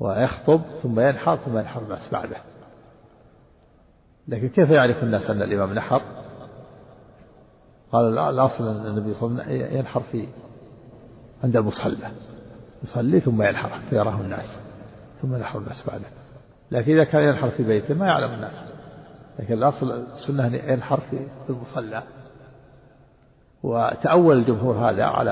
ويخطب 0.00 0.60
ثم 0.82 1.00
ينحر 1.00 1.36
ثم 1.36 1.58
ينحر 1.58 1.82
الناس 1.82 2.08
بعده. 2.12 2.36
لكن 4.28 4.48
كيف 4.48 4.70
يعرف 4.70 5.02
الناس 5.02 5.30
أن 5.30 5.42
الإمام 5.42 5.74
نحر؟ 5.74 6.02
قال 7.92 8.18
الأصل 8.18 8.68
أن 8.68 8.86
النبي 8.86 9.14
صلى 9.14 9.30
الله 9.30 9.42
عليه 9.42 9.64
وسلم 9.64 9.78
ينحر 9.78 10.00
في 10.00 10.26
عند 11.44 11.56
المصلى. 11.56 12.10
يصلي 12.84 13.20
ثم 13.20 13.42
ينحر 13.42 13.68
حتى 13.68 13.96
يراه 13.96 14.20
الناس 14.20 14.58
ثم 15.22 15.34
ينحر 15.34 15.58
الناس 15.58 15.86
بعده. 15.86 16.06
لكن 16.70 16.92
إذا 16.92 17.04
كان 17.04 17.22
ينحر 17.22 17.50
في 17.50 17.62
بيته 17.62 17.94
ما 17.94 18.06
يعلم 18.06 18.34
الناس. 18.34 18.71
لكن 19.42 19.54
الأصل 19.54 19.90
السنة 19.90 20.46
أن 20.46 20.54
ينحر 20.54 21.00
في 21.00 21.26
المصلى. 21.48 22.02
وتأول 23.62 24.38
الجمهور 24.38 24.74
هذا 24.74 25.04
على 25.04 25.30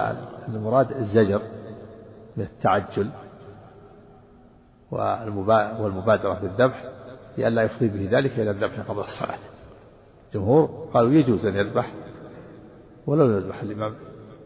أن 0.49 0.55
المراد 0.55 0.93
الزجر 0.93 1.43
من 2.37 2.45
التعجل 2.45 3.11
والمبادرة 4.91 6.39
بالذبح 6.43 6.85
لئلا 7.39 7.63
يفضي 7.63 7.89
به 7.89 8.19
ذلك 8.19 8.39
إلى 8.39 8.51
الذبح 8.51 8.81
قبل 8.81 9.01
الصلاة. 9.01 9.39
الجمهور 10.29 10.89
قالوا 10.95 11.13
يجوز 11.13 11.47
أن 11.47 11.57
يذبح 11.57 11.93
ولو 13.07 13.31
يذبح 13.31 13.63
الإمام 13.63 13.95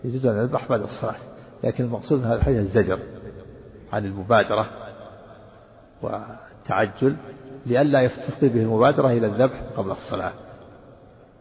يجوز 0.05 0.27
أن 0.27 0.37
يذبح 0.37 0.69
بعد 0.69 0.81
الصلاة. 0.81 1.17
لكن 1.65 1.85
المقصود 1.85 2.19
من 2.19 2.25
هذا 2.25 2.35
الحديث 2.35 2.59
الزجر 2.59 2.99
عن 3.93 4.05
المبادرة 4.05 4.67
والتعجل 6.03 7.17
لئلا 7.67 8.01
يفضي 8.01 8.49
به 8.49 8.61
المبادرة 8.63 9.09
إلى 9.09 9.27
الذبح 9.27 9.61
قبل 9.77 9.91
الصلاة. 9.91 10.33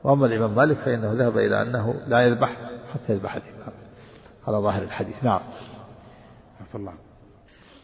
وأما 0.04 0.26
الإمام 0.26 0.56
مالك 0.56 0.78
فإنه 0.78 1.14
ذهب 1.14 1.38
إلى 1.38 1.62
أنه 1.62 1.96
لا 2.08 2.20
يذبح 2.22 2.50
حتى 2.94 3.14
يذبح 3.14 3.36
الإمام. 3.36 3.74
على 4.48 4.58
ظاهر 4.58 4.84
الحديث. 4.84 5.24
نعم. 5.24 5.40
الله. 6.76 6.94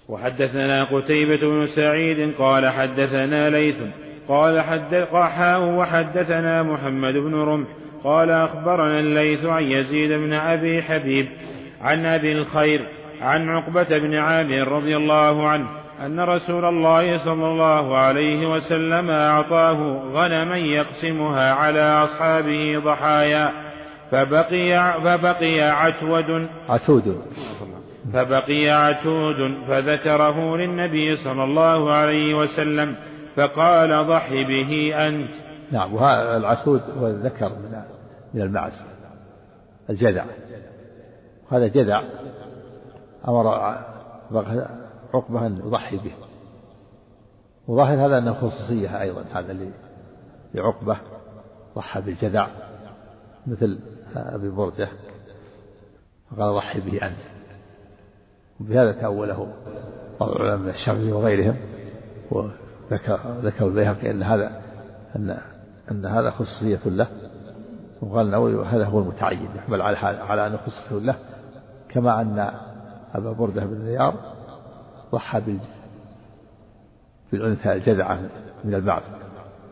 وحدثنا 0.09 0.83
قتيبة 0.83 1.39
بن 1.41 1.67
سعيد 1.75 2.35
قال 2.35 2.69
حدثنا 2.69 3.49
ليث 3.49 3.75
قال 4.27 4.61
حدث 4.61 4.93
قحاه 4.93 5.77
وحدثنا 5.77 6.63
محمد 6.63 7.13
بن 7.13 7.35
رمح 7.35 7.67
قال 8.03 8.31
أخبرنا 8.31 8.99
الليث 8.99 9.45
عن 9.45 9.63
يزيد 9.63 10.11
بن 10.11 10.33
أبي 10.33 10.81
حبيب 10.81 11.29
عن 11.81 12.05
أبي 12.05 12.31
الخير 12.31 12.87
عن 13.21 13.49
عقبة 13.49 13.97
بن 13.97 14.15
عامر 14.15 14.67
رضي 14.67 14.97
الله 14.97 15.47
عنه 15.47 15.67
أن 16.05 16.19
رسول 16.19 16.65
الله 16.65 17.17
صلى 17.17 17.47
الله 17.47 17.97
عليه 17.97 18.53
وسلم 18.53 19.09
أعطاه 19.09 20.01
غنما 20.13 20.57
يقسمها 20.57 21.53
على 21.53 21.81
أصحابه 21.81 22.79
ضحايا 22.79 23.51
فبقي 24.11 24.93
فبقي 25.03 25.61
عتود. 25.61 26.47
عتود. 26.69 27.21
فبقي 28.13 28.69
عتود 28.69 29.57
فذكره 29.67 30.57
للنبي 30.57 31.15
صلى 31.15 31.43
الله 31.43 31.91
عليه 31.91 32.33
وسلم 32.35 32.95
فقال 33.35 34.07
ضح 34.07 34.29
به 34.29 34.93
أنت. 35.07 35.29
نعم 35.71 35.93
وهذا 35.93 36.37
العتود 36.37 36.81
هو 36.99 37.07
الذكر 37.07 37.49
من 37.49 37.81
من 38.33 38.41
المعز. 38.41 38.85
الجذع. 39.89 40.23
هذا 41.51 41.67
جذع. 41.67 42.01
أمر 43.27 43.75
عقبة 45.13 45.47
أن 45.47 45.57
يضحي 45.57 45.97
به. 45.97 46.11
وظاهر 47.67 48.05
هذا 48.05 48.17
أنه 48.17 48.33
خصوصية 48.33 49.01
أيضا 49.01 49.25
هذا 49.33 49.57
لعقبة 50.53 50.97
ضحى 51.75 52.01
بالجذع 52.01 52.47
مثل 53.47 53.79
أبي 54.15 54.49
بردة 54.49 54.89
فقال 56.31 56.55
ضحي 56.55 56.79
به 56.79 57.07
أنت. 57.07 57.17
وبهذا 58.59 58.91
تأوله 58.91 59.53
بعض 60.19 60.29
العلماء 60.29 60.75
الشافعي 60.75 61.11
وغيرهم 61.11 61.55
وذكر 62.31 63.19
ذكر 63.43 63.67
البيهقي 63.67 64.11
أن 64.11 64.23
هذا 64.23 64.61
أن 65.15 65.37
أن 65.91 66.05
هذا 66.05 66.29
خصوصية 66.29 66.79
له. 66.85 67.07
وقال 68.01 68.25
النووي 68.25 68.65
هذا 68.65 68.85
هو 68.85 68.99
المتعين 68.99 69.49
يحمل 69.55 69.81
على 69.81 69.97
على 69.97 70.47
أنه 70.47 70.57
خصوصية 70.57 71.05
له 71.05 71.15
كما 71.89 72.21
أن 72.21 72.51
أبا 73.15 73.31
بردة 73.31 73.65
بن 73.65 73.85
نيار 73.85 74.38
ضحى 75.11 75.41
بالأنثى 77.31 77.73
الجذعة 77.73 78.19
من 78.63 78.73
البعث 78.73 79.03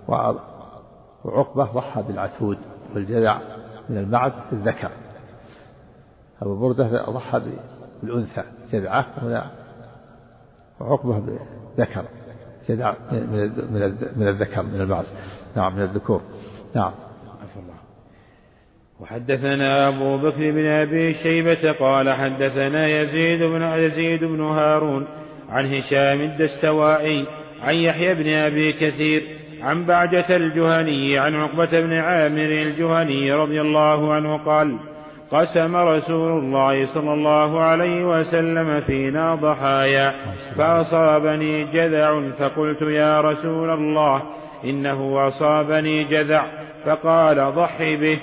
وعقبة 0.07 1.63
ضحى 1.63 2.01
بالعتود 2.01 2.57
والجذع 2.95 3.39
من 3.89 3.97
المعز 3.97 4.33
الذكر. 4.51 4.89
أبو 6.41 6.55
بردة 6.55 7.05
ضحى 7.05 7.41
بالأنثى 8.03 8.43
جذعة 8.71 9.05
هنا 9.17 9.51
وعقبة 10.79 11.39
ذكر 11.77 12.05
جذع 12.69 12.95
من 14.15 14.27
الذكر 14.27 14.63
من 14.63 14.81
المعز. 14.81 15.13
نعم 15.55 15.75
من 15.75 15.81
الذكور. 15.81 16.21
نعم. 16.75 16.91
وحدثنا 18.99 19.87
أبو 19.87 20.17
بكر 20.17 20.51
بن 20.51 20.65
أبي 20.65 21.13
شيبة 21.13 21.71
قال 21.71 22.13
حدثنا 22.13 22.87
يزيد 22.87 23.39
بن 23.39 23.61
يزيد 23.61 24.23
بن 24.23 24.41
هارون 24.41 25.07
عن 25.49 25.73
هشام 25.73 26.21
الدستوائي 26.21 27.25
عن 27.63 27.75
يحيى 27.75 28.13
بن 28.13 28.29
أبي 28.29 28.73
كثير 28.73 29.23
عن 29.61 29.85
بعجة 29.85 30.35
الجهني 30.35 31.19
عن 31.19 31.35
عقبة 31.35 31.81
بن 31.81 31.93
عامر 31.93 32.51
الجهني 32.51 33.33
رضي 33.33 33.61
الله 33.61 34.13
عنه 34.13 34.37
قال 34.37 34.77
قسم 35.31 35.75
رسول 35.75 36.39
الله 36.39 36.85
صلى 36.85 37.13
الله 37.13 37.59
عليه 37.59 38.19
وسلم 38.19 38.81
فينا 38.81 39.35
ضحايا 39.35 40.13
فأصابني 40.57 41.63
جذع 41.63 42.21
فقلت 42.39 42.81
يا 42.81 43.21
رسول 43.21 43.69
الله 43.69 44.23
إنه 44.65 45.27
أصابني 45.27 46.03
جذع 46.03 46.45
فقال 46.85 47.51
ضحي 47.55 47.95
به. 47.95 48.19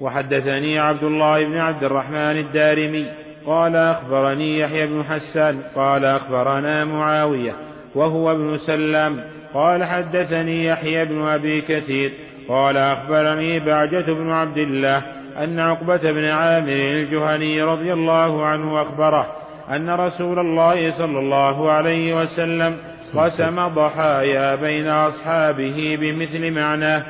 وحدثني 0.00 0.78
عبد 0.78 1.04
الله 1.04 1.44
بن 1.44 1.56
عبد 1.56 1.84
الرحمن 1.84 2.36
الدارمي. 2.36 3.06
قال 3.46 3.76
أخبرني 3.76 4.58
يحيى 4.58 4.86
بن 4.86 5.04
حسان 5.04 5.62
قال 5.74 6.04
أخبرنا 6.04 6.84
معاوية 6.84 7.52
وهو 7.94 8.32
ابن 8.32 8.56
سلام 8.56 9.20
قال 9.54 9.84
حدثني 9.84 10.66
يحيى 10.66 11.04
بن 11.04 11.22
أبي 11.22 11.60
كثير 11.60 12.12
قال 12.48 12.76
أخبرني 12.76 13.60
بعجة 13.60 14.12
بن 14.12 14.30
عبد 14.30 14.58
الله 14.58 15.02
أن 15.38 15.60
عقبة 15.60 16.12
بن 16.12 16.24
عامر 16.24 16.72
الجهني 16.72 17.62
رضي 17.62 17.92
الله 17.92 18.46
عنه 18.46 18.82
أخبره 18.82 19.26
أن 19.70 19.90
رسول 19.90 20.38
الله 20.38 20.90
صلى 20.90 21.18
الله 21.18 21.70
عليه 21.70 22.22
وسلم 22.22 22.76
قسم 23.14 23.68
ضحايا 23.68 24.54
بين 24.54 24.88
أصحابه 24.88 25.98
بمثل 26.00 26.50
معناه 26.50 27.02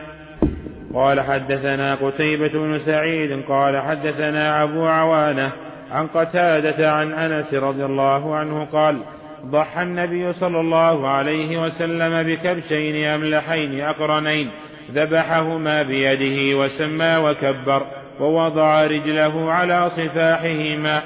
قال 0.95 1.20
حدثنا 1.20 1.95
قتيبة 1.95 2.49
بن 2.49 2.78
سعيد 2.78 3.43
قال 3.49 3.82
حدثنا 3.82 4.62
أبو 4.62 4.87
عوانة 4.87 5.53
عن 5.91 6.07
قتادة 6.07 6.91
عن 6.91 7.12
أنس 7.12 7.55
رضي 7.55 7.84
الله 7.84 8.37
عنه 8.37 8.64
قال 8.64 9.03
ضحى 9.45 9.82
النبي 9.82 10.32
صلى 10.32 10.61
الله 10.61 11.09
عليه 11.09 11.62
وسلم 11.62 12.22
بكبشين 12.22 13.07
أملحين 13.07 13.80
أقرنين 13.80 14.51
ذبحهما 14.93 15.82
بيده 15.82 16.59
وسمى 16.59 17.16
وكبر 17.16 17.87
ووضع 18.20 18.87
رجله 18.87 19.53
على 19.53 19.91
صفاحهما. 19.91 21.03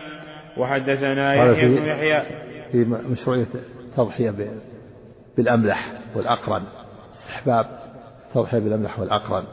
وحدثنا 0.56 1.34
يحيى 1.34 1.68
بن 1.68 1.86
يحيى. 1.86 2.22
في 2.72 2.84
مشروعية 2.84 3.46
التضحية 3.88 4.34
بالأملح 5.36 5.92
والأقرن. 6.16 6.62
استحباب 7.12 7.66
التضحية 8.28 8.58
بالأملح 8.58 9.00
والأقرن 9.00 9.44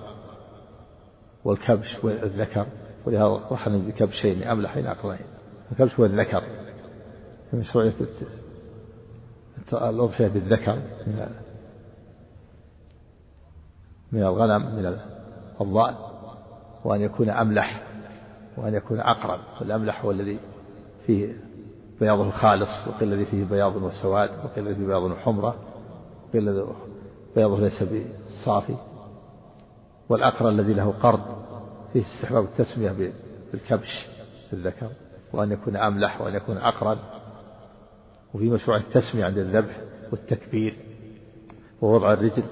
والكبش 1.46 2.04
والذكر. 2.04 2.66
ولهذا 3.08 3.42
رحنا 3.52 3.78
بكبشين 3.78 4.44
أملحين 4.44 4.88
أقرنين 4.88 5.26
الكبش 5.72 6.00
والذكر 6.00 6.44
في 7.52 7.58
مشروعية 7.58 7.94
الأضحية 9.74 10.28
بالذكر. 10.28 10.76
من 11.08 11.30
من 14.12 14.24
الغنم 14.24 14.76
من 14.76 15.00
الضأن. 15.62 15.96
وأن 16.86 17.02
يكون 17.02 17.30
أملح. 17.30 17.84
وأن 18.58 18.74
يكون 18.74 19.00
أقرب. 19.00 19.40
والأملح 19.60 20.06
هو 20.06 20.12
الذي 20.12 20.40
فيه 21.06 21.34
بياضه 22.00 22.32
خالص 22.32 22.88
وقيل 22.88 23.14
الذي 23.14 23.26
فيه 23.26 23.46
بياض 23.46 23.76
وسواد 23.76 24.30
وقيل 24.30 24.68
الذي 24.68 24.76
فيه 24.76 24.88
بياض 24.88 25.04
وحمرة 25.04 25.56
وقيل 26.30 26.66
بياضه 27.36 27.60
ليس 27.60 27.84
بصافي. 27.84 28.76
والأقرى 30.10 30.50
الذي 30.50 30.74
له 30.74 30.94
قرض. 31.02 31.47
فيه 31.94 32.02
استحباب 32.02 32.44
التسمية 32.44 33.12
بالكبش 33.52 34.08
في 34.50 34.54
الذكر 34.54 34.90
وأن 35.34 35.52
يكون 35.52 35.76
أملح 35.76 36.22
وأن 36.22 36.36
يكون 36.36 36.58
أقرب. 36.58 36.98
وفي 38.34 38.50
مشروع 38.50 38.78
التسمية 38.78 39.26
عند 39.26 39.38
الذبح 39.38 39.82
والتكبير 40.12 40.76
ووضع 41.82 42.14
الرجل 42.14 42.44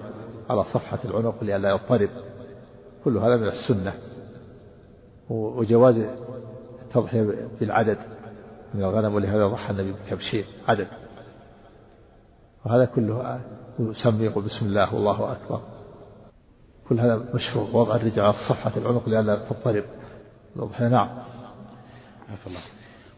على 0.50 0.64
صفحة 0.64 1.00
العنق 1.06 1.44
لئلا 1.44 1.70
يضطرب. 1.70 2.10
كل 3.04 3.18
هذا 3.18 3.36
من 3.38 3.48
السنة. 3.48 3.94
وجواز 5.30 6.06
التضحية 6.86 7.48
بالعدد. 7.60 7.98
من 8.74 8.84
الغنم 8.84 9.16
ولهذا 9.16 9.48
ضحى 9.48 9.72
النبي 9.72 9.92
بكبشين 9.92 10.46
عدد. 10.68 10.88
وهذا 12.66 12.86
كله 12.86 13.42
يسمي 13.80 14.26
يقول 14.26 14.44
بسم 14.44 14.66
الله 14.66 14.96
والله 14.96 15.32
أكبر. 15.32 15.62
كل 16.90 17.00
هذا 17.00 17.26
مشروع 17.34 17.70
وضع 17.74 17.96
الرجل 17.96 18.22
على 18.22 18.34
صفحة 18.50 18.72
العنق 18.78 19.10
لئلا 19.10 19.36
تضطرب 19.36 19.84
نعم. 20.80 21.10
الله. 22.48 22.62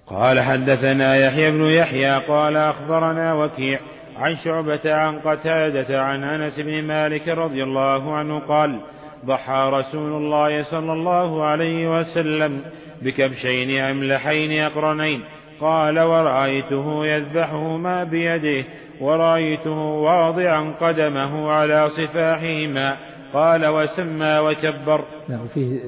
قال 0.07 0.41
حدثنا 0.41 1.15
يحيى 1.15 1.51
بن 1.51 1.65
يحيى 1.65 2.27
قال 2.27 2.57
أخبرنا 2.57 3.33
وكيع 3.33 3.79
عن 4.17 4.35
شعبة 4.35 4.93
عن 4.93 5.19
قتادة 5.19 6.01
عن 6.01 6.23
أنس 6.23 6.59
بن 6.59 6.83
مالك 6.83 7.27
رضي 7.27 7.63
الله 7.63 8.15
عنه 8.15 8.39
قال 8.39 8.79
ضحى 9.25 9.69
رسول 9.73 10.23
الله 10.23 10.63
صلى 10.63 10.93
الله 10.93 11.43
عليه 11.43 11.99
وسلم 11.99 12.61
بكبشين 13.01 13.79
أملحين 13.79 14.63
أقرنين. 14.63 15.23
قال 15.61 15.99
ورأيته 15.99 17.05
يذبحهما 17.05 18.03
بيده 18.03 18.65
ورأيته 19.01 19.77
واضعا 19.79 20.73
قدمه 20.81 21.51
على 21.51 21.89
صفاحهما. 21.89 22.97
قال 23.33 23.65
وسمى 23.65 24.39
وكبر. 24.39 25.05
نعم 25.29 25.47
فيه 25.47 25.79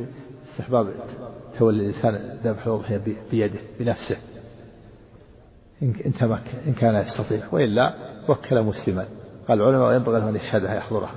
استحباب 0.44 0.94
تولي 1.60 1.80
الإنسان 1.80 2.40
ذبح 2.44 2.68
الأضحية 2.68 3.02
بيده 3.32 3.60
بنفسه. 3.80 4.18
إن 5.82 6.14
تمكن 6.20 6.58
إن 6.68 6.74
كان 6.74 6.96
يستطيع 6.96 7.54
وإلا 7.54 7.94
وكل 8.30 8.62
مسلما. 8.62 9.06
قال 9.48 9.62
العلماء 9.62 9.94
ينبغي 9.94 10.20
له 10.20 10.30
أن 10.30 10.36
يشهدها 10.36 10.76
يحضرها. 10.76 11.16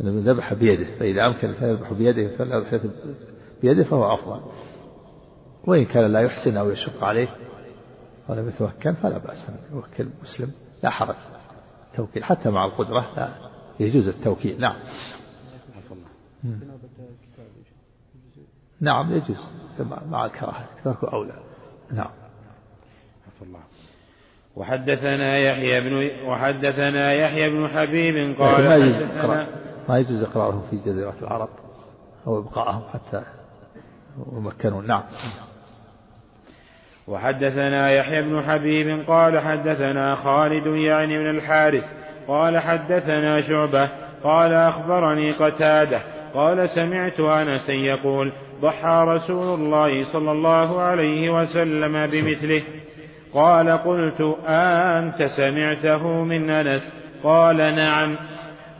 أنه 0.00 0.32
ذبح 0.32 0.54
بيده 0.54 0.98
فإذا 0.98 1.26
أمكن 1.26 1.48
أن 1.48 1.68
يذبح 1.68 1.92
بيده 1.92 2.36
فالأضحية 2.36 2.80
بيده 3.62 3.84
فهو 3.84 4.14
أفضل. 4.14 4.40
وإن 5.66 5.84
كان 5.84 6.12
لا 6.12 6.20
يحسن 6.20 6.56
أو 6.56 6.70
يشق 6.70 7.04
عليه 7.04 7.28
ولم 8.28 8.48
يتمكن 8.48 8.94
فلا 8.94 9.18
بأس 9.18 9.48
أن 9.48 9.76
يوكل 9.76 10.10
مسلم. 10.22 10.52
لا 10.82 10.90
حرج. 10.90 11.16
التوكيل 11.90 12.24
حتى 12.24 12.50
مع 12.50 12.64
القدرة 12.64 13.06
لا 13.16 13.28
يجوز 13.80 14.08
التوكيل. 14.08 14.60
نعم. 14.60 14.76
نعم 18.80 19.12
يجوز. 19.12 19.52
مع 20.10 20.24
الكراهة 20.24 20.64
ترك 20.84 21.04
أولى. 21.04 21.32
نعم. 21.92 22.10
الله. 23.42 23.60
وحدثنا 24.56 25.38
يحيى 25.38 25.80
بن 25.80 26.10
وحدثنا 26.26 27.12
يحيى 27.12 27.50
بن 27.50 27.68
حبيب 27.68 28.36
قال 28.38 28.68
ما 28.68 28.76
يجوز 28.76 29.02
ما 29.88 29.98
يجوز 29.98 30.22
إقرارهم 30.22 30.62
في 30.70 30.76
جزيرة 30.76 31.14
العرب 31.22 31.48
أو 32.26 32.38
إبقاءهم 32.38 32.82
حتى 32.92 33.22
يمكنوا. 34.32 34.82
نعم. 34.82 35.02
وحدثنا 37.08 37.90
يحيى 37.90 38.22
بن 38.22 38.42
حبيب 38.42 39.04
قال 39.08 39.38
حدثنا 39.38 40.14
خالد 40.14 40.66
يعني 40.66 41.18
من 41.18 41.30
الحارث 41.30 41.84
قال 42.28 42.58
حدثنا 42.58 43.40
شعبة 43.40 43.90
قال 44.22 44.52
أخبرني 44.52 45.32
قتادة 45.32 46.13
قال 46.34 46.68
سمعت 46.68 47.20
أنسا 47.20 47.72
يقول 47.72 48.32
ضحى 48.60 49.04
رسول 49.08 49.60
الله 49.60 50.04
صلى 50.12 50.32
الله 50.32 50.80
عليه 50.80 51.30
وسلم 51.30 52.06
بمثله. 52.06 52.62
قال 53.34 53.70
قلت 53.70 54.36
أنت 54.46 55.22
سمعته 55.22 56.24
من 56.24 56.50
أنس؟ 56.50 56.94
قال 57.22 57.56
نعم. 57.56 58.16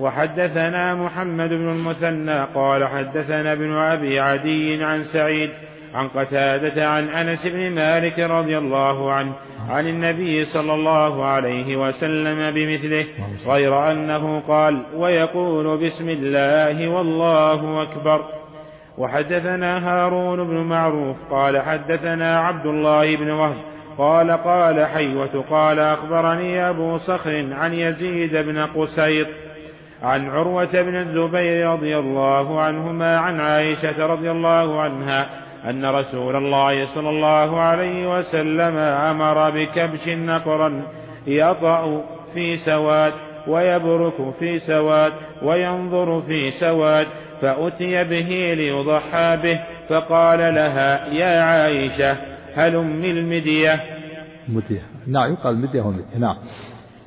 وحدثنا 0.00 0.94
محمد 0.94 1.48
بن 1.48 1.68
المثنى 1.68 2.44
قال 2.44 2.88
حدثنا 2.88 3.52
ابن 3.52 3.72
أبي 3.72 4.20
عدي 4.20 4.84
عن 4.84 5.02
سعيد 5.04 5.50
عن 5.94 6.08
قتادة 6.08 6.88
عن 6.88 7.08
أنس 7.08 7.46
بن 7.46 7.70
مالك 7.70 8.18
رضي 8.18 8.58
الله 8.58 9.12
عنه 9.12 9.32
عن 9.70 9.88
النبي 9.88 10.44
صلى 10.44 10.74
الله 10.74 11.24
عليه 11.24 11.76
وسلم 11.76 12.54
بمثله 12.54 13.06
غير 13.46 13.90
أنه 13.90 14.40
قال 14.40 14.82
ويقول 14.96 15.86
بسم 15.86 16.08
الله 16.08 16.88
والله 16.88 17.82
أكبر. 17.82 18.24
وحدثنا 18.98 19.88
هارون 19.88 20.44
بن 20.44 20.56
معروف 20.56 21.16
قال 21.30 21.62
حدثنا 21.62 22.40
عبد 22.40 22.66
الله 22.66 23.16
بن 23.16 23.30
وهب 23.30 23.56
قال 23.98 24.30
قال 24.30 24.86
حيوة 24.86 25.44
قال 25.50 25.78
أخبرني 25.78 26.70
أبو 26.70 26.98
صخر 26.98 27.46
عن 27.52 27.74
يزيد 27.74 28.36
بن 28.36 28.58
قسيط 28.58 29.28
عن 30.02 30.30
عروة 30.30 30.82
بن 30.82 30.96
الزبير 30.96 31.70
رضي 31.70 31.98
الله 31.98 32.60
عنهما 32.60 33.18
عن 33.18 33.40
عائشة 33.40 34.06
رضي 34.06 34.30
الله 34.30 34.80
عنها 34.80 35.43
أن 35.70 35.84
رسول 35.84 36.36
الله 36.36 36.86
صلى 36.86 37.10
الله 37.10 37.60
عليه 37.60 38.18
وسلم 38.18 38.76
أمر 38.76 39.50
بكبش 39.50 40.08
نقرا 40.08 40.82
يطأ 41.26 42.04
في 42.34 42.56
سواد 42.56 43.12
ويبرك 43.46 44.34
في 44.38 44.58
سواد 44.58 45.12
وينظر 45.42 46.20
في 46.20 46.50
سواد 46.50 47.06
فأتي 47.40 48.04
به 48.04 48.54
ليضحى 48.54 49.38
به 49.42 49.60
فقال 49.88 50.54
لها 50.54 51.06
يا 51.06 51.40
عائشة 51.40 52.16
هلم 52.54 53.04
المدية؟ 53.04 53.80
مدية 54.48 54.82
نعم 55.06 55.32
يقال 55.32 55.56
مدية 55.56 55.80
والمدية 55.80 56.18
نعم. 56.18 56.36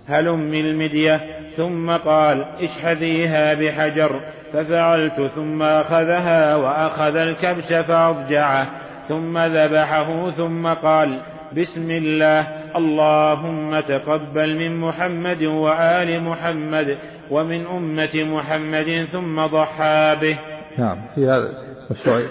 هلم 0.07 0.53
المدية؟ 0.53 1.21
ثم 1.55 1.91
قال 1.91 2.45
اشحذيها 2.61 3.53
بحجر. 3.53 4.21
ففعلت 4.53 5.31
ثم 5.35 5.61
أخذها 5.61 6.55
وأخذ 6.55 7.15
الكبش 7.15 7.67
فأضجعه 7.87 8.67
ثم 9.07 9.37
ذبحه 9.37 10.31
ثم 10.31 10.67
قال 10.67 11.19
بسم 11.51 11.91
الله 11.91 12.47
اللهم 12.77 13.79
تقبل 13.79 14.55
من 14.55 14.79
محمد 14.79 15.43
وآل 15.43 16.23
محمد 16.23 16.97
ومن 17.31 17.65
أمة 17.65 18.15
محمد 18.15 19.07
ثم 19.11 19.45
ضحى 19.45 20.15
به. 20.21 20.39
نعم 20.77 20.97
في 21.15 21.27
هذا 21.27 21.53
مشروع 21.91 22.23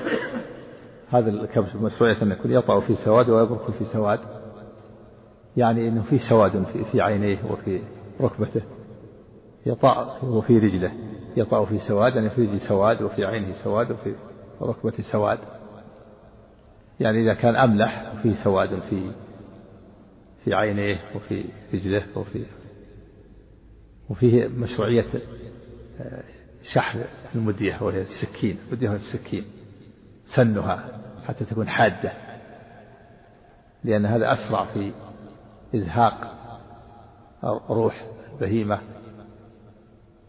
هذا 1.10 1.30
الكبش 1.30 1.74
مشروعية 1.74 2.22
أن 2.22 2.30
يكون 2.30 2.52
يطأ 2.52 2.80
في 2.80 2.94
سواد 2.94 3.30
ويبرك 3.30 3.70
في 3.78 3.84
سواد 3.84 4.20
يعني 5.56 5.88
أنه 5.88 6.02
في 6.02 6.18
سواد 6.18 6.64
في, 6.64 6.84
في 6.92 7.00
عينيه 7.00 7.38
وفي 7.50 7.80
ركبته 8.20 8.62
يطأ 9.66 10.18
وفي 10.22 10.58
رجله. 10.58 10.92
يطأ 11.36 11.64
في 11.64 11.78
سواد 11.78 12.14
يعني 12.14 12.30
في 12.30 12.42
رجله 12.42 12.68
سواد 12.68 13.02
وفي 13.02 13.24
عينه 13.24 13.52
سواد 13.64 13.90
وفي 13.90 14.14
ركبته 14.62 15.02
سواد. 15.12 15.38
يعني 17.00 17.22
إذا 17.22 17.34
كان 17.34 17.56
أملح 17.56 18.12
وفي 18.14 18.34
سواد 18.44 18.80
في 18.80 19.10
في 20.44 20.54
عينيه 20.54 21.00
وفي 21.14 21.44
رجله 21.74 22.02
وفي 22.16 22.44
وفيه 24.08 24.48
مشروعية 24.48 25.06
آه، 26.00 26.22
شحذ 26.72 27.00
المدية 27.34 27.82
وهي 27.82 28.02
السكين 28.02 28.58
وهي 28.72 28.96
السكين 28.96 29.44
سنها 30.36 31.00
حتى 31.26 31.44
تكون 31.44 31.68
حادة. 31.68 32.12
لأن 33.84 34.06
هذا 34.06 34.32
أسرع 34.32 34.64
في 34.64 34.92
إزهاق 35.74 36.36
روح 37.70 38.06
البهيمة. 38.32 38.80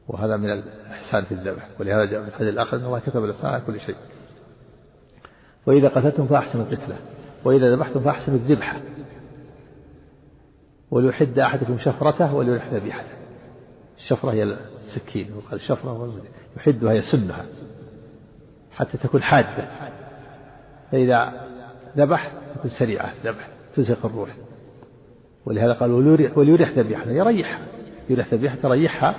وهذا 0.07 0.37
من 0.37 0.49
الإحسان 0.51 1.25
في 1.25 1.31
الذبح 1.31 1.69
ولهذا 1.79 2.05
جاء 2.05 2.21
في 2.21 2.27
الحديث 2.27 2.49
الآخر 2.53 2.77
أن 2.77 2.85
الله 2.85 2.99
كتب 2.99 3.23
الإحسان 3.23 3.45
على 3.45 3.61
كل 3.67 3.79
شيء. 3.79 3.95
وإذا 5.65 5.87
قتلتم 5.87 6.27
فأحسنوا 6.27 6.65
القتلة 6.65 6.97
وإذا 7.43 7.75
ذبحتم 7.75 7.99
فأحسنوا 7.99 8.37
الذبحة 8.37 8.81
وليحد 10.91 11.39
أحدكم 11.39 11.77
شفرته 11.77 12.35
وليرح 12.35 12.73
ذبيحته 12.73 13.17
الشفرة 13.97 14.31
هي 14.31 14.43
السكين 14.43 15.33
وقال 15.33 15.53
الشفرة 15.53 16.11
يحدها 16.57 16.93
يسنها. 16.93 17.45
حتى 18.71 18.97
تكون 18.97 19.23
حادة. 19.23 19.67
فإذا 20.91 21.47
ذبح 21.97 22.31
تكون 22.55 22.71
سريعة 22.71 23.13
ذبح 23.23 23.47
تزهق 23.75 24.05
الروح. 24.05 24.29
ولهذا 25.45 25.73
قال 25.73 25.91
وليرح 26.35 26.71
ذبيحته 26.71 27.11
يريحها. 27.11 27.65
يريح 28.09 28.33
ذبيحة 28.33 28.55
تريحها. 28.55 29.15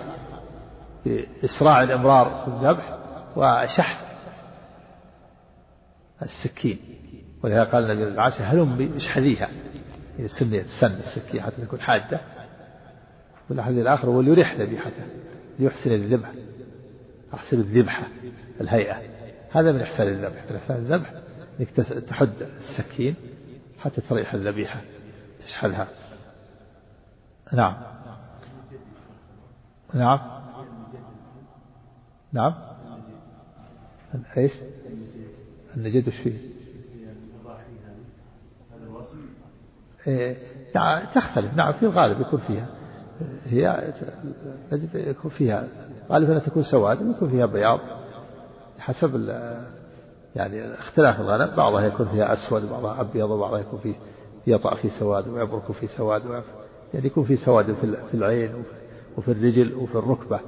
بإسراع 1.07 1.83
الإمرار 1.83 2.43
في 2.45 2.49
الذبح 2.49 2.99
وشحذ 3.37 4.09
السكين. 6.23 6.79
ولهذا 7.43 7.65
قال 7.65 7.91
النبي 7.91 8.09
لعائشة 8.09 8.45
هلمي 8.45 8.93
اشحذيها 8.97 9.49
سن 10.27 10.55
السن 10.55 10.87
السكين 10.87 11.43
حتى 11.43 11.63
تكون 11.63 11.81
حادة 11.81 12.21
والحديث 13.51 13.79
الآخر 13.79 14.09
وليرح 14.09 14.55
ذبيحته 14.55 15.03
ليحسن 15.59 15.93
الذبح 15.93 16.33
أحسن 17.35 17.61
الذبحة 17.61 18.09
الهيئة. 18.61 18.97
هذا 19.51 19.73
من 19.73 19.81
إحسان 19.81 20.09
الذبح. 20.09 20.45
من 20.51 20.57
إحسان 20.57 20.77
الذبح 20.77 21.13
أنك 21.61 21.71
تحد 22.09 22.31
السكين 22.41 23.15
حتى 23.79 24.01
تريح 24.01 24.35
الذبيحة 24.35 24.81
تشحذها. 25.47 25.89
نعم. 27.53 27.77
نعم. 29.95 30.38
نعم. 32.33 32.55
إيش؟ 34.37 34.53
النجد 35.77 36.09
فيه؟ 36.09 36.39
إيه 40.07 40.37
تختلف. 41.15 41.55
نعم 41.55 41.73
في 41.73 41.83
الغالب 41.83 42.21
يكون 42.21 42.41
فيها. 42.41 42.67
هي 43.47 43.93
نجد 44.73 44.95
يكون 44.95 45.31
فيها. 45.31 45.69
غالبا 46.11 46.39
تكون 46.39 46.63
سواد 46.63 47.03
ويكون 47.03 47.31
فيها 47.31 47.47
بياض. 47.47 47.81
حسب 48.79 49.29
يعني 50.37 50.75
اختلاف 50.75 51.21
الغنم 51.21 51.57
بعضها 51.57 51.83
يكون 51.83 52.09
فيها 52.09 52.33
أسود 52.33 52.65
وبعضها 52.65 53.01
أبيض 53.01 53.31
وبعضها 53.31 53.59
يكون 53.59 53.79
فيه 53.79 53.95
يطأ 54.47 54.75
في 54.75 54.89
سواد 54.89 55.29
ويبرك 55.29 55.73
في 55.73 55.87
سواد 55.87 56.23
يعني 56.95 57.07
يكون 57.07 57.25
في 57.25 57.37
سواد 57.37 57.75
في 58.11 58.15
العين 58.15 58.65
وفي 59.17 59.31
الرجل 59.31 59.75
وفي 59.75 59.95
الركبة. 59.95 60.41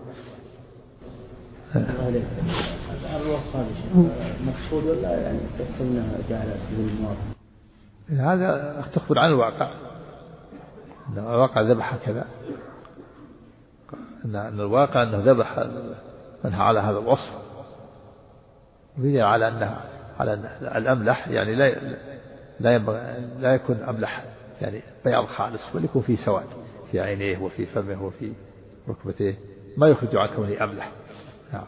مقصود 4.47 4.85
ولا 4.85 5.21
يعني 5.21 5.39
المواطن 6.71 7.41
هذا 8.11 8.85
تخبر 8.93 9.19
عن 9.19 9.29
الواقع 9.29 9.73
أن 11.09 11.19
الواقع 11.19 11.61
ذبح 11.61 11.97
كذا 11.97 12.25
أن 14.25 14.37
الواقع 14.37 15.03
أنه 15.03 15.19
ذبح 15.19 15.67
منها 16.45 16.65
على 16.65 16.81
هذا 16.81 16.99
الوصف 16.99 17.51
وهي 18.99 19.23
على 19.23 19.49
أنها 19.49 19.85
على 20.21 20.35
أن 20.35 20.45
الأملح 20.77 21.29
يعني 21.29 21.55
لا 21.55 21.75
لا 22.61 22.75
ينبغي 22.75 23.01
لا 23.39 23.55
يكون 23.55 23.77
أملح 23.77 24.25
يعني 24.61 24.83
بياض 25.05 25.25
خالص 25.25 25.77
بل 25.77 25.85
يكون 25.85 26.03
فيه 26.03 26.17
سواد 26.17 26.47
في 26.91 27.01
عينيه 27.01 27.39
وفي 27.39 27.67
فمه 27.67 28.05
وفي 28.05 28.33
ركبتيه 28.89 29.35
ما 29.77 29.89
يخرج 29.89 30.17
عن 30.17 30.29
كونه 30.29 30.65
أملح 30.65 30.93
نعم. 31.53 31.65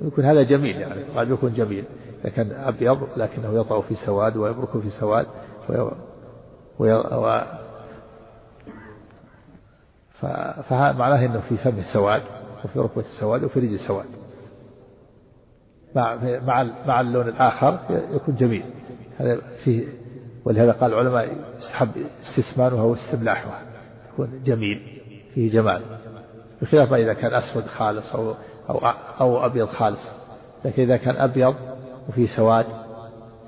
يكون 0.00 0.24
هذا 0.24 0.42
جميل 0.42 0.76
يعني 0.76 1.02
قد 1.02 1.30
يكون 1.30 1.52
جميل. 1.52 1.84
لكن 2.24 2.52
أبيض 2.52 3.08
لكنه 3.16 3.60
يطأ 3.60 3.80
في 3.80 3.94
سواد 3.94 4.36
ويبرك 4.36 4.80
في 4.80 4.90
سواد 4.90 5.26
وي... 5.68 5.90
وي... 6.78 6.92
و... 6.94 7.42
ف... 10.20 10.26
فمعناه 10.68 11.26
أنه 11.26 11.40
في 11.40 11.56
فمه 11.56 11.92
سواد 11.92 12.22
وفي 12.64 12.78
ركبته 12.78 13.08
سواد 13.20 13.44
وفي 13.44 13.60
رجل 13.60 13.78
سواد. 13.78 14.06
مع 15.94 16.14
مع 16.46 16.62
مع 16.86 17.00
اللون 17.00 17.28
الآخر 17.28 17.78
يكون 17.90 18.34
جميل. 18.36 18.64
هذا 19.18 19.40
فيه 19.64 19.86
ولهذا 20.44 20.72
قال 20.72 20.92
العلماء 20.92 21.36
يستحب 21.58 21.90
استسمانها 22.22 22.82
واستملاحها 22.82 23.62
يكون 24.12 24.42
جميل 24.44 25.00
فيه 25.34 25.52
جمال. 25.52 25.82
بخلاف 26.62 26.90
ما 26.90 26.96
إذا 26.96 27.12
كان 27.12 27.34
أسود 27.34 27.66
خالص 27.66 28.14
أو 28.14 28.34
أو 28.68 28.78
أو 29.20 29.46
أبيض 29.46 29.68
خالص. 29.68 30.00
لكن 30.64 30.82
إذا 30.82 30.96
كان 30.96 31.16
أبيض 31.16 31.54
وفي 32.08 32.26
سواد 32.26 32.66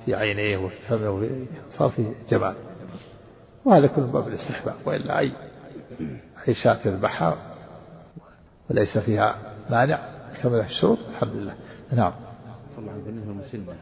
في 0.05 0.14
عينيه 0.14 0.57
وفي 0.57 0.77
فمه 0.89 1.47
صار 1.71 1.89
فيه 1.89 2.12
جمال. 2.31 2.55
وهذا 3.64 3.87
كله 3.87 4.07
باب 4.07 4.29
الاستحباب 4.29 4.75
وإلا 4.87 5.18
أي 5.18 5.33
أي 6.49 6.55
شاة 6.55 6.79
يذبحها 6.85 7.37
وليس 8.71 8.99
فيها 8.99 9.37
مانع 9.71 9.99
كما 10.43 10.66
الشروط 10.66 10.99
الحمد 11.11 11.33
لله. 11.33 11.55
نعم. 11.93 12.12
بالنسبة 13.07 13.33
للمسنة. 13.33 13.75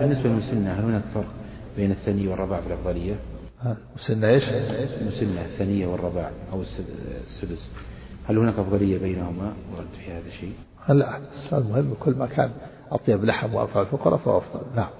بالنسبة 0.00 0.28
للمسنة 0.28 0.72
هل 0.72 0.84
هناك 0.84 1.02
فرق 1.14 1.24
بين 1.76 1.90
الثانية 1.90 2.28
والرباع 2.28 2.60
في 2.60 2.66
الأفضلية؟ 2.66 3.14
مسنة 3.96 4.28
إيش؟ 4.28 4.42
مسنة 5.02 5.44
الثانية 5.44 5.86
والرباع 5.86 6.30
أو 6.52 6.62
السدس. 6.62 7.70
هل 8.24 8.38
هناك 8.38 8.58
أفضلية 8.58 8.98
بينهما 8.98 9.52
ورد 9.72 9.88
في 10.04 10.12
هذا 10.12 10.26
الشيء؟ 10.26 10.54
لا 10.88 11.20
المهم 11.52 11.94
كل 12.00 12.14
ما 12.14 12.26
كان 12.26 12.50
أطيب 12.90 13.24
لحم 13.24 13.54
وأرفع 13.54 13.80
الفقراء 13.80 14.18
فهو 14.18 14.38
أفضل. 14.38 14.60
نعم. 14.76 14.90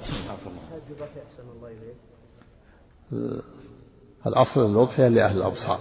الأصل 4.26 4.70
الأضحية 4.70 5.08
لأهل 5.08 5.36
الأمصار 5.36 5.78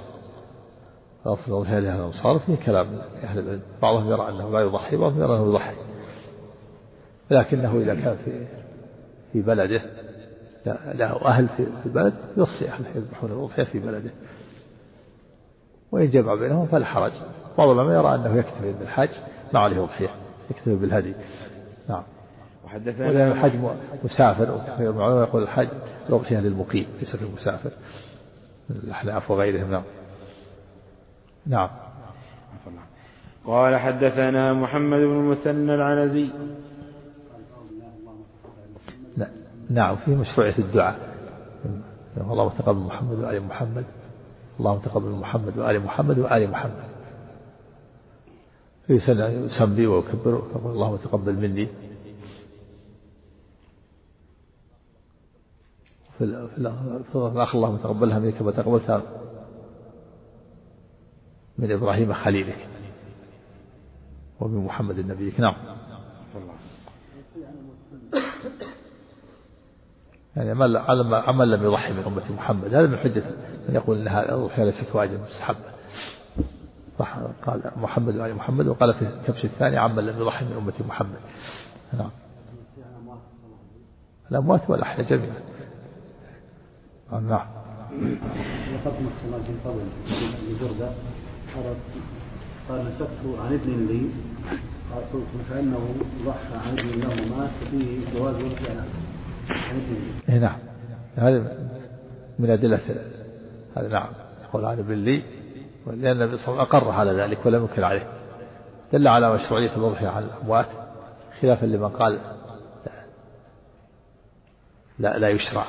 الأصل 1.25 1.51
الأضحية 1.51 1.79
لأهل 1.79 1.99
الأمصار 1.99 2.39
فيه 2.39 2.55
كلام 2.65 2.87
أهل 3.23 3.39
العلم. 3.39 3.61
بعضهم 3.81 4.11
يرى 4.11 4.29
أنه 4.29 4.51
لا 4.51 4.59
يضحي 4.59 4.95
بعضهم 4.97 5.21
يرى 5.21 5.37
أنه 5.37 5.49
يضحي. 5.49 5.75
لكنه 7.31 7.77
إذا 7.77 7.95
كان 7.95 8.17
في 8.25 8.45
في 9.33 9.41
بلده 9.41 9.81
له 10.93 11.25
أهل 11.25 11.47
في 11.47 11.67
البلد 11.85 12.13
يوصي 12.37 12.69
أهله 12.69 12.89
يذبحون 12.95 13.31
الأضحية 13.31 13.63
في 13.63 13.79
بلده. 13.79 14.11
وإن 15.93 16.09
جمع 16.09 16.35
بينهم 16.35 16.65
فلا 16.65 16.85
حرج. 16.85 17.11
بعض 17.57 17.69
العلماء 17.69 17.99
يرى 17.99 18.15
أنه 18.15 18.37
يكتفي 18.37 18.73
بالحج 18.73 19.09
ما 19.53 19.59
عليه 19.59 19.83
أضحية 19.83 20.09
يكتفي 20.51 20.75
بالهدي. 20.75 21.13
نعم. 21.89 22.03
وحدثنا 22.65 23.07
ولأن 23.07 23.31
الحج 23.31 23.51
مسافر 24.03 24.43
يقول 24.79 25.43
الحج 25.43 25.67
الأضحية 26.09 26.39
للمقيم 26.39 26.87
ليس 26.99 27.15
للمسافر 27.15 27.71
من 28.69 28.75
الأحناف 28.75 29.31
وغيرهم 29.31 29.71
نعم. 29.71 29.83
نعم. 31.47 31.69
قال 33.45 33.75
حدثنا 33.75 34.53
محمد 34.53 34.97
بن 34.97 35.19
المثنى 35.19 35.75
العنزي. 35.75 36.29
نعم 39.69 39.95
فيه 39.95 40.15
مشروعية 40.15 40.57
الدعاء. 40.57 40.99
اللهم 42.17 42.49
تقبل 42.49 42.79
محمد 42.79 43.19
وآل 43.19 43.43
محمد. 43.43 43.85
اللهم 44.63 44.79
تقبل 44.79 45.11
محمد 45.11 45.57
وآل 45.57 45.83
محمد 45.83 46.19
وآل 46.19 46.51
محمد. 46.51 46.83
يسمي 48.89 49.87
ويكبر 49.87 50.35
ويقول 50.35 50.71
اللهم 50.71 50.95
تقبل 50.95 51.35
مني. 51.35 51.67
في 56.17 56.23
الآخر 56.23 57.57
اللهم 57.57 57.77
تقبلها 57.77 58.19
منك 58.19 58.33
كما 58.33 58.51
تقبلتها 58.51 59.01
من 61.57 61.71
إبراهيم 61.71 62.13
خليلك 62.13 62.67
ومن 64.39 64.65
محمد 64.65 64.99
نبيك 64.99 65.39
نعم. 65.39 65.55
يعني 70.35 70.51
عمل 70.51 70.77
عمل 71.13 71.51
لم 71.51 71.63
يضحي 71.63 71.93
من 71.93 72.03
أمة 72.03 72.31
محمد. 72.37 72.73
هذا 72.73 72.87
من 72.87 72.97
حجة 72.97 73.23
من 73.69 73.75
يقول 73.75 73.97
أنها 73.97 74.23
الأضحية 74.23 74.63
ليست 74.63 74.95
واجب 74.95 75.19
مستحبة. 75.19 75.73
قال 77.45 77.71
محمد 77.75 78.15
وآل 78.15 78.35
محمد 78.35 78.67
وقال 78.67 78.93
في 78.93 79.01
الكبش 79.01 79.45
الثاني 79.45 79.77
عمل 79.77 80.07
لم 80.07 80.21
يضحي 80.21 80.45
من 80.45 80.53
أمة 80.57 80.87
محمد. 80.87 81.19
نعم. 81.93 82.09
الأموات 84.31 84.69
والأحياء 84.69 85.07
جميعا. 85.07 85.41
نعم. 87.11 87.47
وقد 88.73 88.93
صلى 89.23 89.43
في 89.43 89.53
قبل 89.65 90.95
قال 92.69 92.85
نسبت 92.85 93.39
عن 93.39 93.53
ابن 93.53 93.85
لي. 93.87 94.09
قلت 95.13 95.25
فإنه 95.49 95.95
ضحى 96.25 96.69
عن 96.69 96.79
ابن 96.79 96.99
له 96.99 97.37
مات 97.37 97.49
فيه 97.71 98.19
جواز 98.19 98.35
إيه 98.35 98.57
نعم. 100.27 100.57
هذا 101.15 101.57
من 102.39 102.49
أدلة 102.49 102.79
هذا 103.77 103.87
نعم. 103.87 104.09
يقول 104.43 104.65
عن 104.65 104.79
ابن 104.79 104.93
لي 104.93 105.23
لأن 105.87 106.21
النبي 106.21 106.37
صلى 106.37 106.47
الله 106.47 106.59
عليه 106.59 106.69
وسلم 106.69 106.79
أقر 106.79 106.91
على 106.91 107.11
ذلك 107.11 107.45
ولم 107.45 107.61
ينكر 107.61 107.83
عليه. 107.83 108.07
دل 108.93 109.07
على 109.07 109.33
مشروعية 109.33 109.75
الأضحية 109.75 110.07
على 110.07 110.25
الأموات 110.25 110.65
خلافا 111.41 111.65
لمن 111.65 111.89
قال 111.89 112.19
لا 114.99 115.17
لا 115.17 115.29
يشرع. 115.29 115.65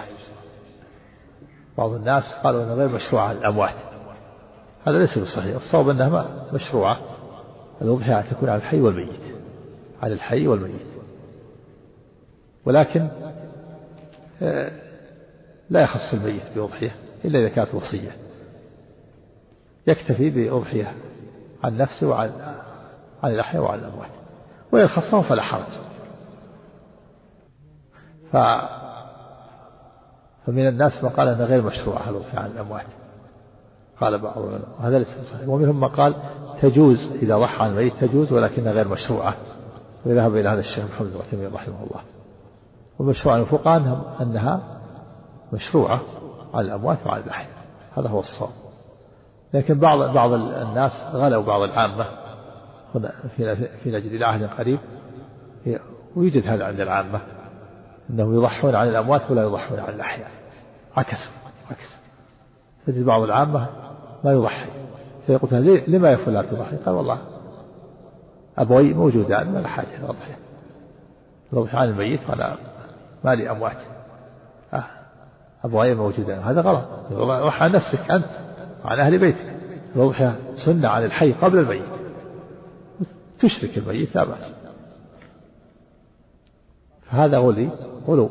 بعض 1.79 1.93
الناس 1.93 2.23
قالوا 2.45 2.65
إنه 2.65 2.75
غير 2.75 2.89
مشروع 2.89 3.23
على 3.23 3.39
الأموات. 3.39 3.75
هذا 4.87 4.99
ليس 4.99 5.19
بصحيح. 5.19 5.57
الصواب 5.57 5.89
أنها 5.89 6.47
مشروعة. 6.53 6.99
الاضحيه 7.83 8.21
تكون 8.31 8.49
على 8.49 8.59
الحي 8.59 8.81
والميت 8.81 9.21
على 10.03 10.15
الحي 10.15 10.47
والميت. 10.47 10.87
ولكن 12.65 13.09
لا 15.71 15.81
يخص 15.81 16.15
الميت 16.15 16.43
بأضحية 16.57 16.95
إلا 17.25 17.39
إذا 17.39 17.49
كانت 17.49 17.75
وصية. 17.75 18.11
يكتفي 19.87 20.31
بأضحية 20.31 20.93
عن 21.65 21.77
نفسه 21.77 22.09
وعن 22.09 22.31
عن 23.23 23.31
الأحياء 23.31 23.63
وعن 23.63 23.79
الأموات. 23.79 24.11
وإن 24.73 24.89
خصه 24.89 25.23
فلا 25.23 25.43
حرج. 25.43 25.73
ف 28.33 28.37
فمن 30.47 30.69
الناس 30.69 31.05
من 31.05 31.09
قال 31.09 31.29
أنها 31.29 31.47
غير 31.47 31.63
مشروعة 31.63 32.11
الأضحية 32.11 32.39
عن 32.39 32.51
الأموات. 32.51 32.87
قال 34.01 34.19
بعض 34.19 34.37
وهذا 34.79 34.99
ليس 34.99 35.09
صحيح. 35.09 35.49
ومنهم 35.49 35.81
من 35.81 35.89
قال 35.89 36.15
تجوز 36.63 36.99
إذا 37.23 37.39
ضحى 37.39 37.65
عن 37.65 37.71
الميت 37.71 37.93
تجوز 38.01 38.33
ولكنها 38.33 38.73
غير 38.73 38.89
مشروعة 38.89 39.37
وذهب 40.07 40.37
إلى 40.37 40.49
هذا 40.49 40.61
الشيخ 40.61 40.85
محمد 40.85 41.09
بن 41.13 41.19
عثيمين 41.19 41.55
رحمه 41.55 41.83
الله. 41.83 42.01
ومشروع 42.99 43.37
الفقهاء 43.37 44.17
أنها 44.21 44.61
مشروعة 45.53 46.01
على 46.55 46.67
الأموات 46.67 47.07
وعلى 47.07 47.25
الأحياء 47.25 47.51
هذا 47.97 48.09
هو 48.09 48.21
الصواب. 48.21 48.51
لكن 49.55 49.79
بعض 49.79 50.15
بعض 50.15 50.33
الناس 50.33 50.93
غلوا 51.13 51.43
بعض 51.43 51.63
العامة. 51.63 52.07
في 53.37 53.57
في 53.57 53.91
نجد 53.91 54.13
إلى 54.13 54.25
عهد 54.25 54.45
قريب. 54.45 54.79
ويوجد 56.17 56.47
هذا 56.47 56.65
عند 56.65 56.81
العامة. 56.81 57.21
أنهم 58.11 58.35
يضحون 58.35 58.75
عن 58.75 58.89
الأموات 58.89 59.31
ولا 59.31 59.43
يضحون 59.43 59.79
عن 59.79 59.95
الأحياء. 59.95 60.31
عكسوا 60.97 61.33
عكس. 61.71 61.97
تجد 62.87 63.05
بعض 63.05 63.23
العامة 63.23 63.69
ما 64.25 64.33
يضحي. 64.33 64.67
فيقول 65.27 65.83
لما 65.89 66.11
يا 66.11 66.17
فلان 66.17 66.51
تضحي؟ 66.51 66.77
قال 66.77 66.95
والله 66.95 67.19
أبوي 68.59 68.95
موجودان 68.95 69.53
ما 69.53 69.59
لا 69.59 69.69
حاجة 69.69 69.99
للأضحية 69.99 70.39
الأضحية 71.53 71.79
عن 71.79 71.89
الميت 71.89 72.31
وأنا 72.31 72.57
ما 73.25 73.35
لي 73.35 73.51
أموات. 73.51 73.77
أه 74.75 74.85
أبوي 75.65 75.95
موجودان 75.95 76.39
هذا 76.39 76.61
غلط. 76.61 76.85
روح 77.13 77.63
عن 77.63 77.73
نفسك 77.73 78.11
أنت 78.11 78.31
وعن 78.85 79.01
أهل 79.01 79.19
بيتك. 79.19 79.55
الأضحية 79.97 80.37
سنة 80.67 80.89
عن 80.89 81.05
الحي 81.05 81.33
قبل 81.33 81.59
الميت. 81.59 81.85
تشرك 83.39 83.79
الميت 83.79 84.15
لا 84.15 84.25
بأس. 84.25 84.53
فهذا 87.11 87.39
غلي 87.39 87.71
غلو 88.09 88.31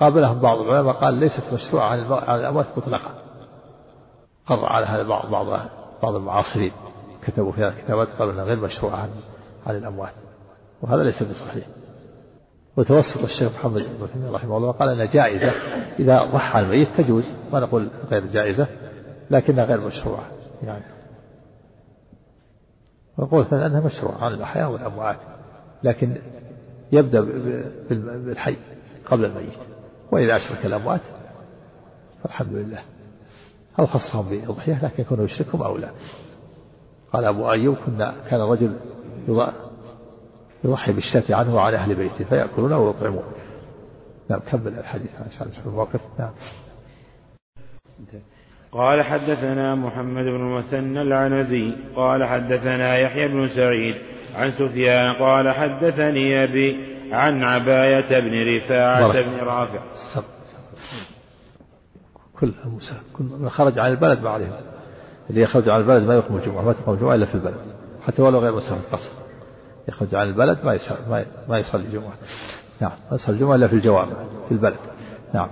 قابلهم 0.00 0.38
بعض 0.38 0.58
العلماء 0.58 0.94
قال 0.94 1.14
ليست 1.14 1.52
مشروعة 1.52 1.88
عن 2.30 2.38
الأموات 2.40 2.66
مطلقة. 2.76 3.10
قر 4.46 4.64
على 4.64 4.86
هذا 4.86 5.02
بعض 5.02 5.30
بعض 5.30 5.46
بعض 6.02 6.14
المعاصرين. 6.14 6.72
كتبوا 7.22 7.52
فيها 7.52 7.70
كتابات 7.70 8.08
قالوا 8.18 8.42
غير 8.42 8.56
مشروعة 8.56 8.96
عن, 8.96 9.10
عن 9.66 9.76
الأموات. 9.76 10.12
وهذا 10.82 11.02
ليس 11.02 11.22
بصحيح. 11.22 11.66
وتوسط 12.78 13.22
الشيخ 13.22 13.52
محمد 13.52 13.86
بن 14.14 14.30
رحمه 14.32 14.56
الله 14.56 14.70
قال 14.70 14.88
انها 14.88 15.04
جائزة 15.04 15.52
إذا 15.98 16.24
ضحى 16.24 16.60
الميت 16.60 16.88
تجوز 16.98 17.24
ما 17.52 17.60
نقول 17.60 17.88
غير 18.10 18.26
جائزة 18.26 18.66
لكنها 19.30 19.64
غير 19.64 19.80
مشروعة. 19.80 20.24
يعني 20.62 20.84
ونقول 23.18 23.46
أنها 23.52 23.80
مشروعة 23.80 24.24
عن 24.24 24.32
الأحياء 24.32 24.70
والأموات 24.70 25.16
لكن 25.82 26.16
يبدأ 26.92 27.20
بالحي 27.90 28.56
قبل 29.06 29.24
الميت 29.24 29.58
وإذا 30.12 30.36
أشرك 30.36 30.66
الأموات 30.66 31.00
فالحمد 32.22 32.52
لله. 32.52 32.80
أو 33.78 33.86
خصهم 33.86 34.30
بأضحية 34.30 34.84
لكن 34.84 35.02
يكونوا 35.02 35.24
يشركهم 35.24 35.62
أو 35.62 35.76
لا. 35.76 35.90
قال 37.12 37.24
أبو 37.24 37.50
أيوب 37.50 37.76
كنا 37.86 38.14
كان 38.30 38.40
رجل 38.40 38.76
يضحي 40.64 40.92
بالشاة 40.92 41.36
عنه 41.36 41.54
وعن 41.54 41.74
أهل 41.74 41.94
بيته 41.94 42.24
فيأكلونه 42.24 42.78
ويطعمون 42.78 43.24
نعم 44.30 44.40
كمل 44.40 44.78
الحديث. 44.78 45.10
عشان 45.26 45.48
نشوف 45.48 45.66
الموقف. 45.66 46.00
نعم. 46.18 46.30
قال 48.72 49.02
حدثنا 49.02 49.74
محمد 49.74 50.24
بن 50.24 50.36
المثنى 50.36 51.02
العنزي 51.02 51.72
قال 51.96 52.24
حدثنا 52.24 52.96
يحيى 52.98 53.28
بن 53.28 53.48
سعيد 53.48 53.94
عن 54.34 54.50
سفيان 54.50 55.14
قال 55.14 55.50
حدثني 55.50 56.44
أبي 56.44 56.98
عن 57.12 57.42
عباية 57.42 58.20
بن 58.20 58.56
رفاعة 58.56 59.12
بن 59.12 59.36
رافع. 59.36 59.80
كل 62.40 62.52
موسى 62.64 63.00
كل 63.16 63.24
من 63.24 63.48
خرج 63.48 63.78
عن 63.78 63.90
البلد 63.90 64.20
ما 64.20 64.30
عليهم. 64.30 64.52
اللي 65.30 65.40
يخرج 65.40 65.68
عن 65.68 65.80
البلد 65.80 66.02
ما 66.02 66.14
يقوم 66.14 66.36
الجمعة 66.36 66.62
ما 66.62 66.72
تقوم 66.72 66.94
الجمعة 66.94 67.14
إلا 67.14 67.26
في 67.26 67.34
البلد. 67.34 67.56
حتى 68.06 68.22
ولو 68.22 68.38
غير 68.38 68.52
مسافة 68.52 68.96
قصر. 68.96 69.27
يخرج 69.88 70.14
عن 70.14 70.28
البلد 70.28 70.58
ما 71.48 71.58
يصلي 71.58 71.84
الجمعة. 71.84 72.12
نعم 72.80 72.92
ما 73.10 73.16
يصلي 73.16 73.34
الجمعة 73.34 73.54
إلا 73.54 73.68
في 73.68 73.72
الجوامع 73.72 74.14
في 74.48 74.52
البلد. 74.54 74.78
نعم. 75.34 75.48